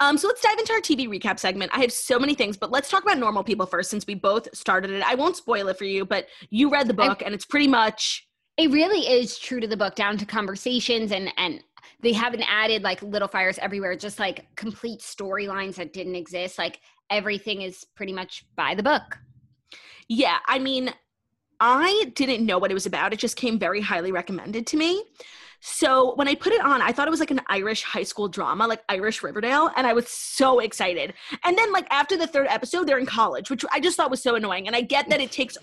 [0.00, 1.70] Um, so let's dive into our TV recap segment.
[1.74, 4.48] I have so many things, but let's talk about normal people first since we both
[4.54, 5.02] started it.
[5.02, 8.26] I won't spoil it for you, but you read the book and it's pretty much
[8.60, 11.64] It really is true to the book, down to conversations, and and
[12.02, 16.58] they haven't added like little fires everywhere, just like complete storylines that didn't exist.
[16.58, 19.18] Like everything is pretty much by the book.
[20.08, 20.92] Yeah, I mean,
[21.58, 23.14] I didn't know what it was about.
[23.14, 25.04] It just came very highly recommended to me.
[25.60, 28.28] So when I put it on, I thought it was like an Irish high school
[28.28, 31.14] drama, like Irish Riverdale, and I was so excited.
[31.44, 34.22] And then like after the third episode, they're in college, which I just thought was
[34.22, 34.66] so annoying.
[34.66, 35.56] And I get that it takes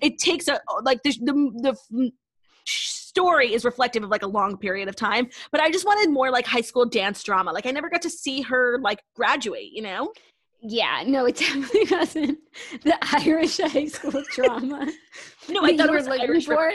[0.00, 2.12] it takes a like the the, the
[2.64, 6.30] story is reflective of like a long period of time, but I just wanted more
[6.30, 7.52] like high school dance drama.
[7.52, 10.12] Like I never got to see her like graduate, you know?
[10.66, 12.38] Yeah, no, it definitely wasn't
[12.82, 12.96] the
[13.26, 14.90] Irish high school drama.
[15.48, 16.72] No, I thought you it was were looking Irish for.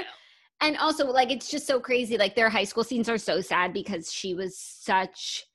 [0.62, 2.18] And also, like, it's just so crazy.
[2.18, 5.46] Like, their high school scenes are so sad because she was such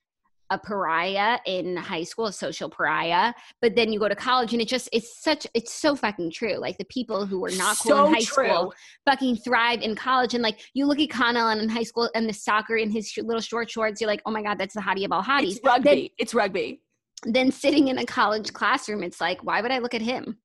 [0.49, 3.33] a pariah in high school, a social pariah.
[3.61, 6.57] But then you go to college, and it just, it's such, it's so fucking true.
[6.57, 8.47] Like, the people who were not cool So in high true.
[8.47, 8.73] school
[9.05, 10.33] fucking thrive in college.
[10.33, 13.41] And, like, you look at Connell in high school and the soccer in his little
[13.41, 15.57] short shorts, you're like, oh my God, that's the hottie of all hotties.
[15.57, 16.13] It's rugby.
[16.17, 16.81] it's rugby.
[17.23, 20.37] Then, then sitting in a college classroom, it's like, why would I look at him?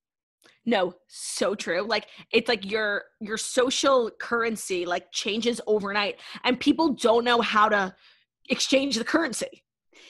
[0.67, 1.83] No, so true.
[1.83, 7.69] Like it's like your your social currency like changes overnight and people don't know how
[7.69, 7.95] to
[8.49, 9.65] exchange the currency.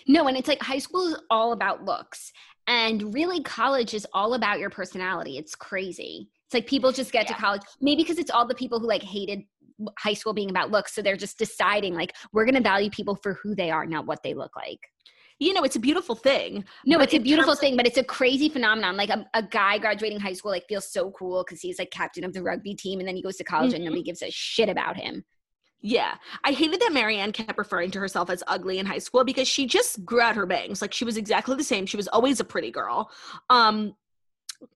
[0.07, 2.32] No, and it's like high school is all about looks.
[2.66, 5.38] And really, college is all about your personality.
[5.38, 6.28] It's crazy.
[6.47, 7.34] It's like people just get Yeah.
[7.36, 9.41] to college, maybe because it's all the people who like hated
[9.99, 10.95] high school being about looks.
[10.95, 14.07] So they're just deciding, like, we're going to value people for who they are, not
[14.07, 14.78] what they look like.
[15.38, 16.66] You know, it's a beautiful thing.
[16.84, 18.99] No, it's a beautiful thing, but it's a crazy phenomenon.
[18.99, 22.24] Like a, a guy graduating high school, like feels so cool because he's like captain
[22.24, 23.86] of the rugby team, and then he goes to college and Mhm.
[23.86, 25.24] nobody gives a shit about him.
[25.82, 26.14] Yeah.
[26.44, 29.66] I hated that Marianne kept referring to herself as ugly in high school because she
[29.66, 30.82] just grew out her bangs.
[30.82, 31.86] Like she was exactly the same.
[31.86, 33.10] She was always a pretty girl.
[33.48, 33.94] Um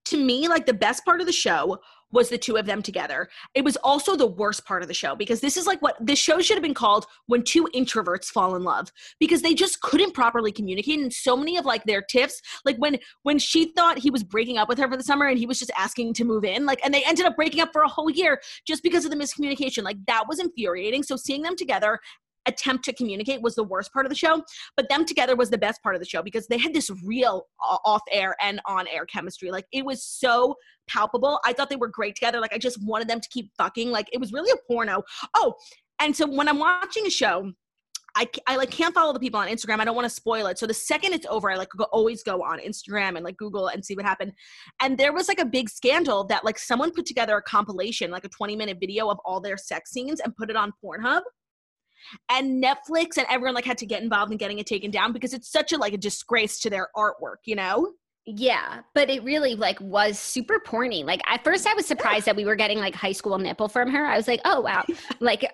[0.06, 1.78] to me, like the best part of the show
[2.12, 3.28] was the two of them together.
[3.54, 6.14] It was also the worst part of the show because this is like what the
[6.14, 10.14] show should have been called when two introverts fall in love because they just couldn't
[10.14, 14.10] properly communicate and so many of like their tiffs like when when she thought he
[14.10, 16.44] was breaking up with her for the summer and he was just asking to move
[16.44, 19.10] in like and they ended up breaking up for a whole year just because of
[19.10, 21.98] the miscommunication like that was infuriating so seeing them together
[22.46, 24.42] attempt to communicate was the worst part of the show
[24.76, 27.46] but them together was the best part of the show because they had this real
[27.60, 30.54] off air and on air chemistry like it was so
[30.86, 33.90] palpable i thought they were great together like i just wanted them to keep fucking
[33.90, 35.02] like it was really a porno
[35.34, 35.54] oh
[36.00, 37.52] and so when i'm watching a show
[38.16, 39.80] I, I like can't follow the people on Instagram.
[39.80, 40.58] I don't want to spoil it.
[40.58, 43.68] So the second it's over, I like go, always go on Instagram and like Google
[43.68, 44.32] and see what happened.
[44.80, 48.24] And there was like a big scandal that like someone put together a compilation, like
[48.24, 51.22] a 20 minute video of all their sex scenes and put it on Pornhub.
[52.30, 55.34] And Netflix and everyone like had to get involved in getting it taken down because
[55.34, 57.92] it's such a like a disgrace to their artwork, you know?
[58.26, 61.04] Yeah, but it really like was super porny.
[61.04, 63.90] Like at first I was surprised that we were getting like high school nipple from
[63.90, 64.06] her.
[64.06, 64.82] I was like, "Oh wow."
[65.20, 65.50] like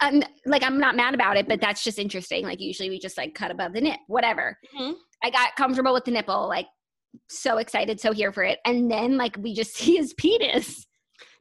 [0.00, 2.44] I'm like I'm not mad about it, but that's just interesting.
[2.44, 4.58] Like usually we just like cut above the nip, whatever.
[4.76, 4.94] Mhm.
[5.22, 6.66] I got comfortable with the nipple, like
[7.28, 8.58] so excited, so here for it.
[8.64, 10.86] And then like we just see his penis.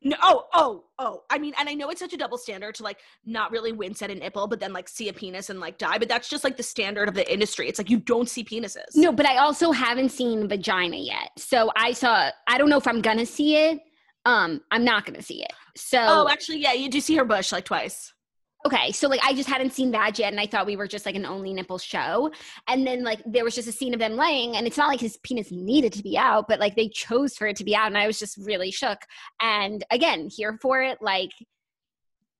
[0.01, 1.23] No, oh, oh, oh.
[1.29, 4.01] I mean, and I know it's such a double standard to like not really wince
[4.01, 5.97] at a nipple, but then like see a penis and like die.
[5.97, 7.67] But that's just like the standard of the industry.
[7.67, 8.95] It's like you don't see penises.
[8.95, 11.31] No, but I also haven't seen vagina yet.
[11.37, 13.79] So I saw I don't know if I'm gonna see it.
[14.25, 15.51] Um, I'm not gonna see it.
[15.75, 18.13] So Oh, actually, yeah, you do see her bush like twice.
[18.65, 21.05] Okay, so like I just hadn't seen that yet, and I thought we were just
[21.05, 22.29] like an only nipple show.
[22.67, 24.99] And then like there was just a scene of them laying, and it's not like
[24.99, 27.87] his penis needed to be out, but like they chose for it to be out,
[27.87, 28.99] and I was just really shook.
[29.41, 31.31] And again, here for it, like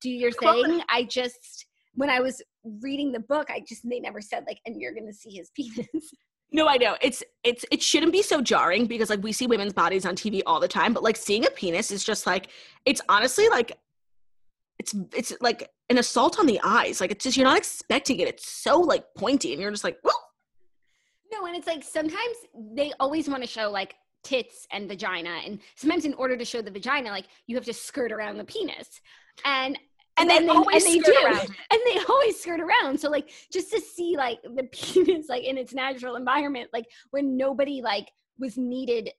[0.01, 0.81] do your thing.
[0.89, 1.65] I just
[1.95, 5.13] when I was reading the book, I just they never said like, and you're gonna
[5.13, 6.11] see his penis.
[6.51, 6.97] No, I know.
[7.01, 10.41] It's it's it shouldn't be so jarring because like we see women's bodies on TV
[10.45, 12.49] all the time, but like seeing a penis is just like
[12.85, 13.77] it's honestly like
[14.79, 17.01] it's it's like an assault on the eyes.
[17.01, 18.27] Like it's just you're not expecting it.
[18.27, 20.15] It's so like pointy, and you're just like, well.
[21.31, 22.35] No, and it's like sometimes
[22.75, 26.61] they always want to show like tits and vagina, and sometimes in order to show
[26.61, 29.01] the vagina, like you have to skirt around the penis,
[29.45, 29.77] and
[30.17, 31.27] and, and they, always and they do,
[31.71, 32.99] and they always skirt around.
[32.99, 37.37] So like just to see like the penis like in its natural environment, like when
[37.37, 38.09] nobody like
[38.39, 39.11] was needed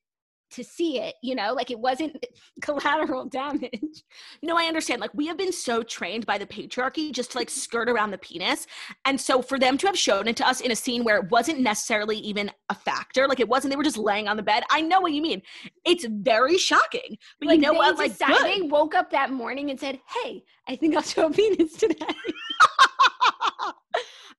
[0.51, 2.25] to see it, you know, like it wasn't
[2.61, 4.03] collateral damage.
[4.43, 5.01] No, I understand.
[5.01, 8.19] Like we have been so trained by the patriarchy just to like skirt around the
[8.19, 8.67] penis.
[9.05, 11.31] And so for them to have shown it to us in a scene where it
[11.31, 14.65] wasn't necessarily even a factor, like it wasn't, they were just laying on the bed.
[14.71, 15.43] I know what you mean.
[15.85, 17.17] It's very shocking.
[17.39, 17.99] But like you know what?
[17.99, 21.31] Like decided, they woke up that morning and said, Hey, I think I'll show a
[21.33, 21.97] penis today.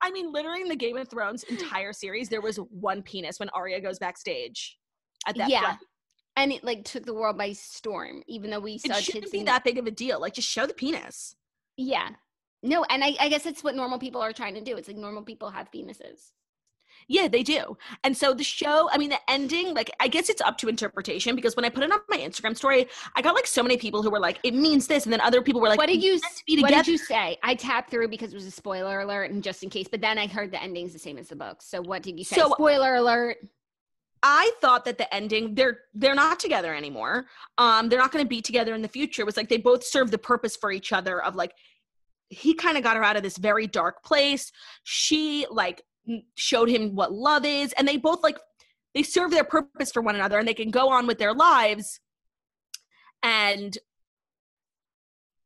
[0.03, 3.49] I mean, literally in the Game of Thrones entire series, there was one penis when
[3.49, 4.79] Arya goes backstage
[5.27, 5.61] at that yeah.
[5.61, 5.79] Point
[6.35, 8.23] and it like took the world by storm.
[8.27, 10.19] Even though we saw it shouldn't be that big of a deal.
[10.19, 11.35] Like just show the penis.
[11.77, 12.09] Yeah.
[12.63, 14.77] No, and I, I guess it's what normal people are trying to do.
[14.77, 16.31] It's like normal people have penises.
[17.07, 17.77] Yeah, they do.
[18.03, 21.35] And so the show, I mean, the ending, like, I guess it's up to interpretation
[21.35, 24.03] because when I put it on my Instagram story, I got like so many people
[24.03, 25.05] who were like, it means this.
[25.05, 26.19] And then other people were like, what did you,
[26.59, 27.37] what did you say?
[27.43, 30.17] I tapped through because it was a spoiler alert and just in case, but then
[30.17, 31.61] I heard the ending's the same as the book.
[31.61, 32.35] So what did you say?
[32.35, 33.37] So, spoiler alert.
[34.23, 37.25] I thought that the ending they're they're not together anymore.
[37.57, 39.23] Um, they're not going to be together in the future.
[39.23, 41.21] It was like they both serve the purpose for each other.
[41.21, 41.53] Of like,
[42.29, 44.51] he kind of got her out of this very dark place.
[44.83, 45.81] She like
[46.35, 48.37] showed him what love is, and they both like
[48.93, 51.99] they serve their purpose for one another, and they can go on with their lives.
[53.23, 53.77] And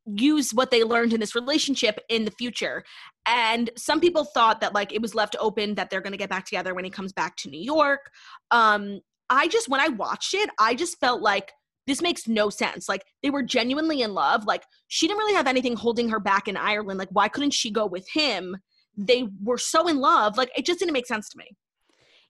[0.05, 2.83] use what they learned in this relationship in the future.
[3.25, 6.29] And some people thought that like it was left open that they're going to get
[6.29, 8.11] back together when he comes back to New York.
[8.51, 8.99] Um
[9.29, 11.51] I just when I watched it, I just felt like
[11.87, 12.87] this makes no sense.
[12.87, 14.45] Like they were genuinely in love.
[14.45, 16.99] Like she didn't really have anything holding her back in Ireland.
[16.99, 18.57] Like why couldn't she go with him?
[18.97, 20.37] They were so in love.
[20.37, 21.55] Like it just didn't make sense to me.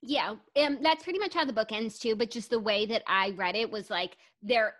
[0.01, 2.15] Yeah, and that's pretty much how the book ends too.
[2.15, 4.75] But just the way that I read it was like they're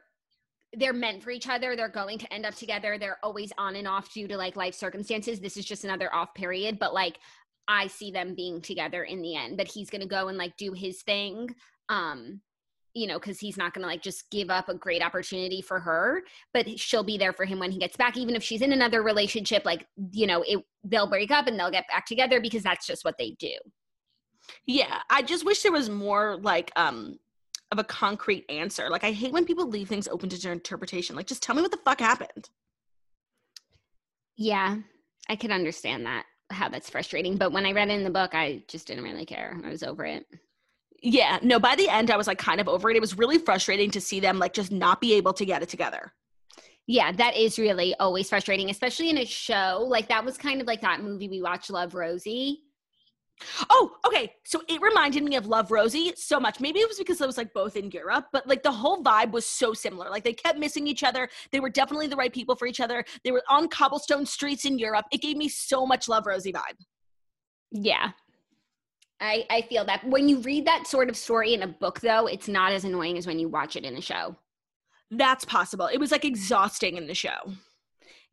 [0.78, 1.76] they're meant for each other.
[1.76, 2.98] They're going to end up together.
[2.98, 5.40] They're always on and off due to like life circumstances.
[5.40, 7.20] This is just another off period, but like
[7.68, 9.58] I see them being together in the end.
[9.58, 11.56] But he's going to go and like do his thing.
[11.90, 12.42] Um
[12.96, 15.82] you know, because he's not going to like just give up a great opportunity for
[15.82, 16.24] her,
[16.54, 18.16] but she'll be there for him when he gets back.
[18.16, 21.70] Even if she's in another relationship, like, you know, it, they'll break up and they'll
[21.70, 23.54] get back together because that's just what they do.
[24.66, 25.02] Yeah.
[25.10, 27.20] I just wish there was more like, um,
[27.72, 28.90] of a concrete answer.
[28.90, 31.16] Like I hate when people leave things open to interpretation.
[31.16, 32.50] Like just tell me what the fuck happened.
[34.38, 34.78] Yeah,
[35.30, 37.38] I could understand that how that's frustrating.
[37.38, 39.60] But when I read it in the book, I just didn't really care.
[39.64, 40.26] I was over it.
[41.02, 42.96] Yeah, no, by the end I was like kind of over it.
[42.96, 45.70] It was really frustrating to see them like just not be able to get it
[45.70, 46.14] together.
[46.88, 49.84] Yeah, that is really always frustrating, especially in a show.
[49.88, 52.62] Like that was kind of like that movie we watched, Love Rosie,
[53.70, 54.34] Oh, okay.
[54.46, 56.60] So it reminded me of Love Rosie so much.
[56.60, 59.32] Maybe it was because I was like both in Europe, but like the whole vibe
[59.32, 60.10] was so similar.
[60.10, 61.30] Like they kept missing each other.
[61.52, 63.04] They were definitely the right people for each other.
[63.24, 65.06] They were on cobblestone streets in Europe.
[65.12, 66.78] It gave me so much Love Rosie vibe.
[67.72, 68.12] Yeah.
[69.20, 72.28] I, I feel that when you read that sort of story in a book, though,
[72.28, 74.36] it's not as annoying as when you watch it in a show.
[75.12, 75.88] That's possible.
[75.88, 77.54] It was like exhausting in the show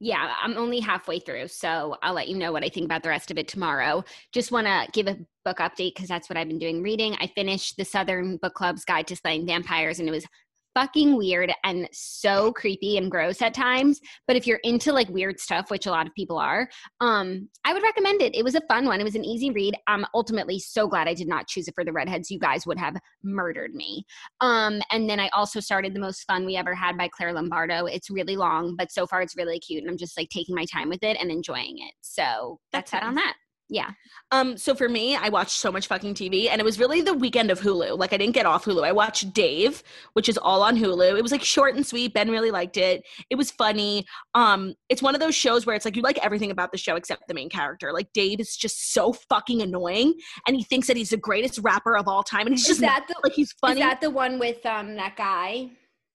[0.03, 3.09] yeah, I'm only halfway through, so I'll let you know what I think about the
[3.09, 4.03] rest of it tomorrow.
[4.33, 7.15] Just want to give a book update because that's what I've been doing reading.
[7.21, 10.27] I finished the Southern Book Club's Guide to Slaying Vampires, and it was
[10.75, 14.01] fucking weird and so creepy and gross at times.
[14.27, 16.69] But if you're into like weird stuff, which a lot of people are,
[17.01, 18.35] um, I would recommend it.
[18.35, 19.01] It was a fun one.
[19.01, 19.75] It was an easy read.
[19.87, 22.31] I'm ultimately so glad I did not choose it for the redheads.
[22.31, 24.05] You guys would have murdered me.
[24.41, 27.87] Um, and then I also started the most fun we ever had by Claire Lombardo.
[27.87, 30.65] It's really long, but so far it's really cute, and I'm just like taking my
[30.65, 31.95] time with it and enjoying it.
[32.01, 33.35] So that's, that's that on that.
[33.73, 33.91] Yeah.
[34.33, 37.15] Um, so for me, I watched so much fucking TV and it was really the
[37.15, 37.99] weekend of Hulu.
[37.99, 38.85] Like I didn't get off Hulu.
[38.85, 41.17] I watched Dave, which is all on Hulu.
[41.17, 42.13] It was like short and sweet.
[42.13, 43.03] Ben really liked it.
[43.31, 44.05] It was funny.
[44.35, 46.97] Um, it's one of those shows where it's like you like everything about the show
[46.97, 47.95] except the main character.
[47.95, 50.15] Like Dave is just so fucking annoying
[50.47, 53.07] and he thinks that he's the greatest rapper of all time and he's just that
[53.09, 53.81] the, like he's funny.
[53.81, 55.71] Is that the one with um that guy?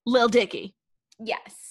[0.06, 0.76] Lil Dicky.
[1.20, 1.67] Yes.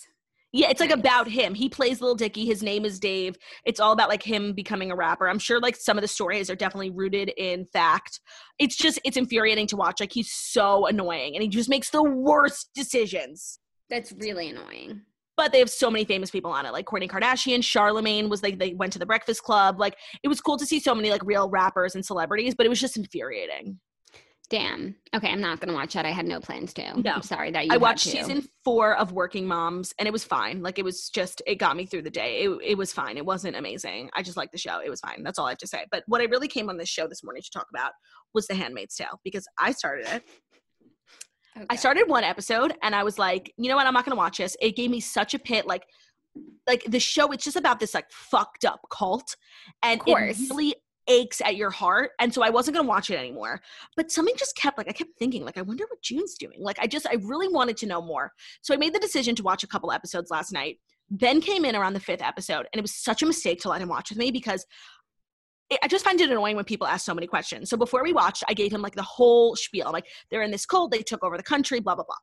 [0.56, 1.52] Yeah, it's like about him.
[1.54, 2.46] He plays Lil Dicky.
[2.46, 3.36] His name is Dave.
[3.66, 5.28] It's all about like him becoming a rapper.
[5.28, 8.20] I'm sure like some of the stories are definitely rooted in fact.
[8.58, 10.00] It's just it's infuriating to watch.
[10.00, 13.58] Like he's so annoying and he just makes the worst decisions.
[13.90, 15.02] That's really annoying.
[15.36, 18.58] But they have so many famous people on it, like Kourtney Kardashian, Charlemagne was like
[18.58, 19.78] they went to the Breakfast Club.
[19.78, 22.70] Like it was cool to see so many like real rappers and celebrities, but it
[22.70, 23.78] was just infuriating.
[24.48, 24.94] Damn.
[25.14, 26.06] Okay, I'm not gonna watch that.
[26.06, 27.00] I had no plans to.
[27.00, 27.14] No.
[27.14, 27.72] I'm sorry that you.
[27.72, 30.62] I watched season four of Working Moms, and it was fine.
[30.62, 32.44] Like it was just, it got me through the day.
[32.44, 33.16] It, it was fine.
[33.16, 34.10] It wasn't amazing.
[34.14, 34.80] I just liked the show.
[34.84, 35.22] It was fine.
[35.24, 35.86] That's all I have to say.
[35.90, 37.92] But what I really came on this show this morning to talk about
[38.34, 40.22] was The Handmaid's Tale because I started it.
[41.70, 43.86] I started one episode, and I was like, you know what?
[43.86, 44.56] I'm not gonna watch this.
[44.60, 45.66] It gave me such a pit.
[45.66, 45.86] Like,
[46.68, 47.32] like the show.
[47.32, 49.36] It's just about this like fucked up cult,
[49.82, 50.38] and course.
[50.38, 50.74] it really
[51.08, 53.60] aches at your heart and so i wasn't going to watch it anymore
[53.96, 56.78] but something just kept like i kept thinking like i wonder what june's doing like
[56.80, 58.32] i just i really wanted to know more
[58.62, 60.78] so i made the decision to watch a couple episodes last night
[61.10, 63.80] ben came in around the fifth episode and it was such a mistake to let
[63.80, 64.66] him watch with me because
[65.82, 67.68] I just find it annoying when people ask so many questions.
[67.70, 69.90] So before we watched, I gave him like the whole spiel.
[69.92, 72.14] Like, they're in this cult, they took over the country, blah, blah, blah.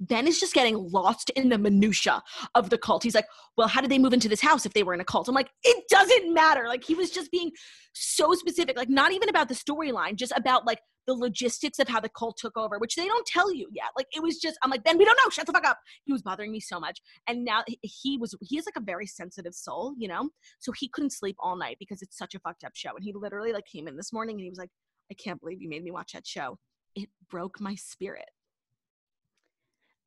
[0.00, 2.22] Ben is just getting lost in the minutia
[2.54, 3.02] of the cult.
[3.02, 3.26] He's like,
[3.56, 5.28] well, how did they move into this house if they were in a cult?
[5.28, 6.66] I'm like, it doesn't matter.
[6.66, 7.50] Like he was just being
[7.92, 12.00] so specific, like not even about the storyline, just about like the logistics of how
[12.00, 13.88] the cult took over, which they don't tell you yet.
[13.96, 15.30] Like it was just, I'm like, Ben, we don't know.
[15.30, 15.78] Shut the fuck up.
[16.04, 17.00] He was bothering me so much.
[17.28, 20.30] And now he- was, he is like a very sensitive soul, you know?
[20.60, 22.90] So he couldn't sleep all night because it's such a fucked up show.
[22.96, 24.70] And he literally like came in this morning and he was like,
[25.10, 26.58] I can't believe you made me watch that show.
[26.96, 28.24] It broke my spirit.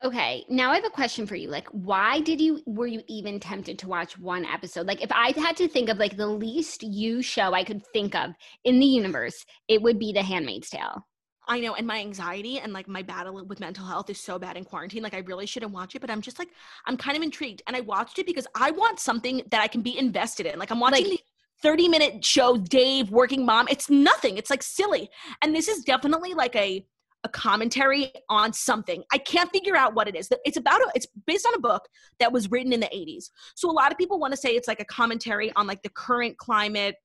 [0.04, 1.50] Okay, now I have a question for you.
[1.50, 4.86] Like, why did you were you even tempted to watch one episode?
[4.86, 8.14] Like, if I had to think of like the least you show I could think
[8.14, 8.32] of
[8.64, 11.04] in the universe, it would be The Handmaid's Tale.
[11.48, 14.56] I know, and my anxiety and like my battle with mental health is so bad
[14.56, 15.02] in quarantine.
[15.02, 16.50] Like, I really shouldn't watch it, but I'm just like,
[16.86, 17.64] I'm kind of intrigued.
[17.66, 20.60] And I watched it because I want something that I can be invested in.
[20.60, 21.24] Like, I'm watching Like- the
[21.64, 23.68] 30 minute show, Dave, Working Mom.
[23.68, 25.10] It's nothing, it's like silly.
[25.42, 26.86] And this is definitely like a,
[27.24, 29.04] a commentary on something.
[29.12, 30.30] I can't figure out what it is.
[30.46, 31.88] It's about a, it's based on a book
[32.20, 33.30] that was written in the 80s.
[33.56, 35.90] So a lot of people want to say it's like a commentary on like the
[35.90, 36.96] current climate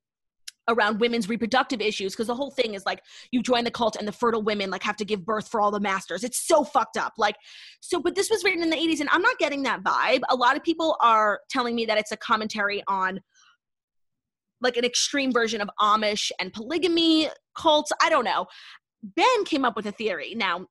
[0.68, 3.02] around women's reproductive issues because the whole thing is like
[3.32, 5.70] you join the cult and the fertile women like have to give birth for all
[5.70, 6.22] the masters.
[6.22, 7.14] It's so fucked up.
[7.18, 7.36] Like
[7.80, 10.20] so but this was written in the 80s and I'm not getting that vibe.
[10.30, 13.20] A lot of people are telling me that it's a commentary on
[14.60, 17.90] like an extreme version of Amish and polygamy cults.
[18.00, 18.46] I don't know.
[19.02, 20.34] Ben came up with a theory.
[20.36, 20.66] Now,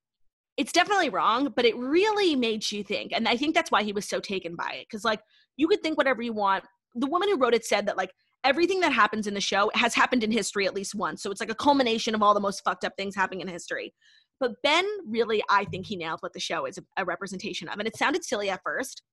[0.57, 3.11] it's definitely wrong, but it really made you think.
[3.13, 4.87] And I think that's why he was so taken by it.
[4.89, 5.21] Because, like,
[5.57, 6.63] you could think whatever you want.
[6.95, 8.11] The woman who wrote it said that, like,
[8.43, 11.21] everything that happens in the show has happened in history at least once.
[11.21, 13.93] So it's like a culmination of all the most fucked up things happening in history.
[14.39, 17.77] But Ben really, I think he nailed what the show is a, a representation of.
[17.77, 19.03] And it sounded silly at first.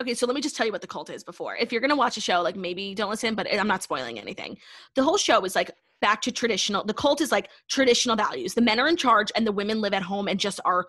[0.00, 1.56] Okay, so let me just tell you what the cult is before.
[1.56, 4.58] If you're gonna watch a show, like maybe don't listen, but I'm not spoiling anything.
[4.94, 6.84] The whole show is like back to traditional.
[6.84, 8.54] The cult is like traditional values.
[8.54, 10.86] The men are in charge and the women live at home and just are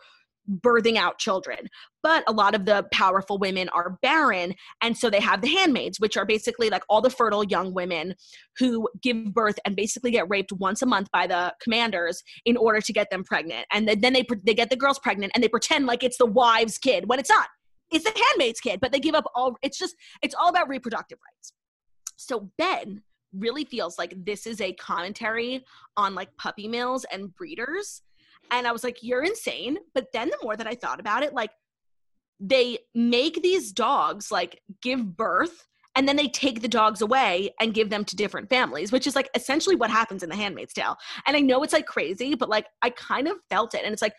[0.63, 1.67] birthing out children.
[2.01, 4.55] But a lot of the powerful women are barren.
[4.81, 8.15] And so they have the handmaids, which are basically like all the fertile young women
[8.57, 12.81] who give birth and basically get raped once a month by the commanders in order
[12.81, 13.65] to get them pregnant.
[13.71, 16.77] And then they, they get the girls pregnant and they pretend like it's the wives'
[16.77, 17.47] kid when it's not.
[17.91, 21.19] It's the handmaid's kid, but they give up all, it's just, it's all about reproductive
[21.25, 21.53] rights.
[22.15, 23.01] So Ben
[23.33, 25.63] really feels like this is a commentary
[25.97, 28.01] on like puppy mills and breeders.
[28.51, 29.77] And I was like, you're insane.
[29.93, 31.51] But then the more that I thought about it, like
[32.39, 37.73] they make these dogs like give birth and then they take the dogs away and
[37.73, 40.95] give them to different families, which is like essentially what happens in The Handmaid's Tale.
[41.25, 43.83] And I know it's like crazy, but like I kind of felt it.
[43.83, 44.13] And it's like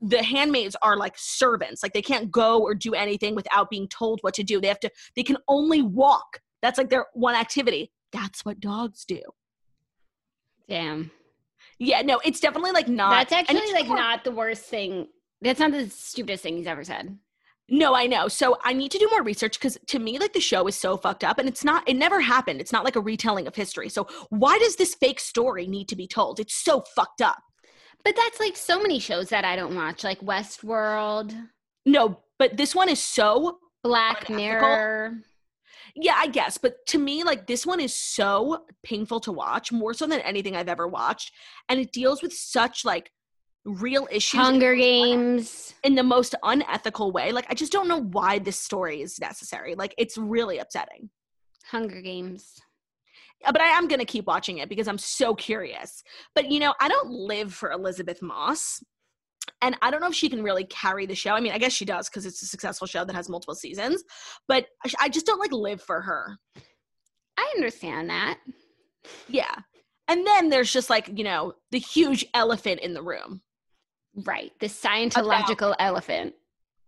[0.00, 4.20] the handmaids are like servants, like they can't go or do anything without being told
[4.22, 4.60] what to do.
[4.60, 6.40] They have to, they can only walk.
[6.62, 7.92] That's like their one activity.
[8.12, 9.20] That's what dogs do.
[10.68, 11.10] Damn.
[11.78, 13.28] Yeah, no, it's definitely like not.
[13.28, 15.08] That's actually like more- not the worst thing.
[15.40, 17.16] That's not the stupidest thing he's ever said.
[17.72, 18.26] No, I know.
[18.26, 20.96] So I need to do more research because to me, like the show is so
[20.96, 22.60] fucked up and it's not, it never happened.
[22.60, 23.88] It's not like a retelling of history.
[23.88, 26.40] So why does this fake story need to be told?
[26.40, 27.38] It's so fucked up.
[28.04, 31.34] But that's like so many shows that I don't watch, like Westworld,
[31.86, 34.36] No, but this one is so, Black Unethical.
[34.68, 35.18] Mirror.
[35.94, 36.58] yeah, I guess.
[36.58, 40.56] But to me, like this one is so painful to watch, more so than anything
[40.56, 41.32] I've ever watched.
[41.68, 43.10] And it deals with such like
[43.66, 45.74] real issues Hunger Games.
[45.84, 47.32] in the most unethical way.
[47.32, 49.74] Like I just don't know why this story is necessary.
[49.74, 51.10] Like it's really upsetting.
[51.66, 52.60] Hunger Games.
[53.44, 56.02] Uh, but I am going to keep watching it because I'm so curious.
[56.34, 58.82] But you know, I don't live for Elisabeth Moss.
[59.62, 61.32] And I don't know if she can really carry the show.
[61.32, 64.04] I mean, I guess she does because it's a successful show that has multiple seasons.
[64.48, 66.38] But I I just don't like live for her.
[67.38, 68.38] I understand that.
[69.28, 69.54] Yeah.
[70.08, 73.42] And then there's just like, you know, the huge elephant in the room.
[74.14, 74.52] Right.
[74.60, 76.34] The Scientological elephant.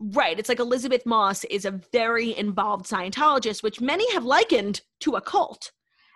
[0.01, 0.39] Right.
[0.39, 5.21] It's like Elisabeth Moss is a very involved Scientologist, which many have likened to a
[5.21, 5.71] cult.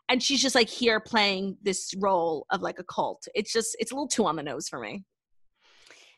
[0.08, 3.26] And she's just like here playing this role of like a cult.
[3.34, 5.04] It's just it's a little too on the nose for me.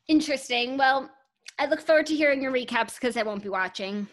[0.08, 0.76] Interesting.
[0.78, 1.10] Well,
[1.58, 4.08] I look forward to hearing your recaps because I won't be watching.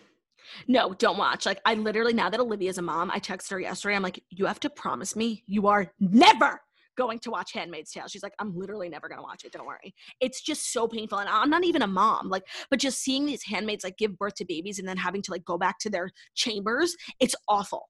[0.67, 1.45] No, don't watch.
[1.45, 3.95] Like I literally now that Olivia's a mom, I texted her yesterday.
[3.95, 6.61] I'm like, you have to promise me you are never
[6.97, 8.07] going to watch Handmaid's Tale.
[8.07, 9.51] She's like, I'm literally never gonna watch it.
[9.51, 9.93] Don't worry.
[10.21, 11.17] It's just so painful.
[11.19, 14.35] And I'm not even a mom, like, but just seeing these handmaids like give birth
[14.35, 17.89] to babies and then having to like go back to their chambers, it's awful.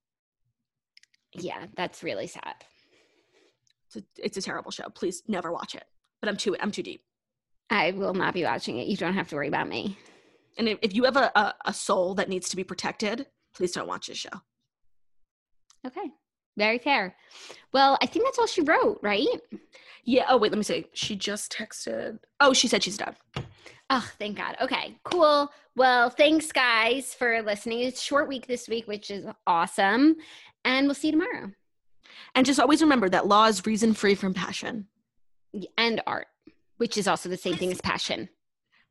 [1.37, 2.55] Yeah, that's really sad.
[3.87, 4.89] It's a, it's a terrible show.
[4.93, 5.83] Please never watch it.
[6.21, 7.03] But I'm too I'm too deep.
[7.69, 8.87] I will not be watching it.
[8.87, 9.97] You don't have to worry about me.
[10.57, 13.71] And if, if you have a, a, a soul that needs to be protected, please
[13.71, 14.29] don't watch this show.
[15.85, 16.11] Okay.
[16.57, 17.15] Very fair.
[17.73, 19.27] Well, I think that's all she wrote, right?
[20.05, 20.25] Yeah.
[20.29, 20.85] Oh, wait, let me see.
[20.93, 22.19] She just texted.
[22.39, 23.15] Oh, she said she's done.
[23.89, 24.55] Oh, thank God.
[24.61, 25.51] Okay, cool.
[25.75, 27.81] Well, thanks, guys, for listening.
[27.81, 30.15] It's short week this week, which is awesome.
[30.65, 31.51] And we'll see you tomorrow.
[32.33, 34.87] And just always remember that law is reason free from passion.
[35.77, 36.27] And art,
[36.77, 38.27] which is also the same thing as passion.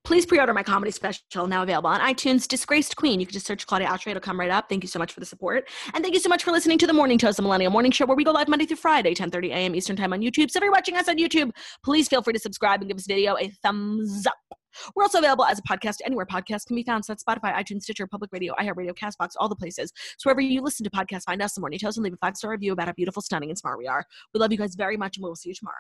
[0.05, 2.47] Please pre-order my comedy special now available on iTunes.
[2.47, 3.20] Disgraced Queen.
[3.20, 4.09] You can just search Claudia Oshry.
[4.09, 4.68] It'll come right up.
[4.68, 6.87] Thank you so much for the support, and thank you so much for listening to
[6.87, 9.49] the Morning Toast, the Millennial Morning Show, where we go live Monday through Friday, 10:30
[9.49, 9.75] a.m.
[9.75, 10.51] Eastern Time on YouTube.
[10.51, 11.53] So if you're watching us on YouTube,
[11.83, 14.59] please feel free to subscribe and give this video a thumbs up.
[14.95, 17.05] We're also available as a podcast anywhere podcasts can be found.
[17.05, 19.93] So that's Spotify, iTunes, Stitcher, Public Radio, iHeartRadio, Castbox, all the places.
[20.18, 22.37] So wherever you listen to podcasts, find us, The Morning Toast, and leave a five
[22.37, 24.05] star review about how beautiful, stunning, and smart we are.
[24.33, 25.75] We love you guys very much, and we will see you tomorrow.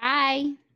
[0.00, 0.69] Bye.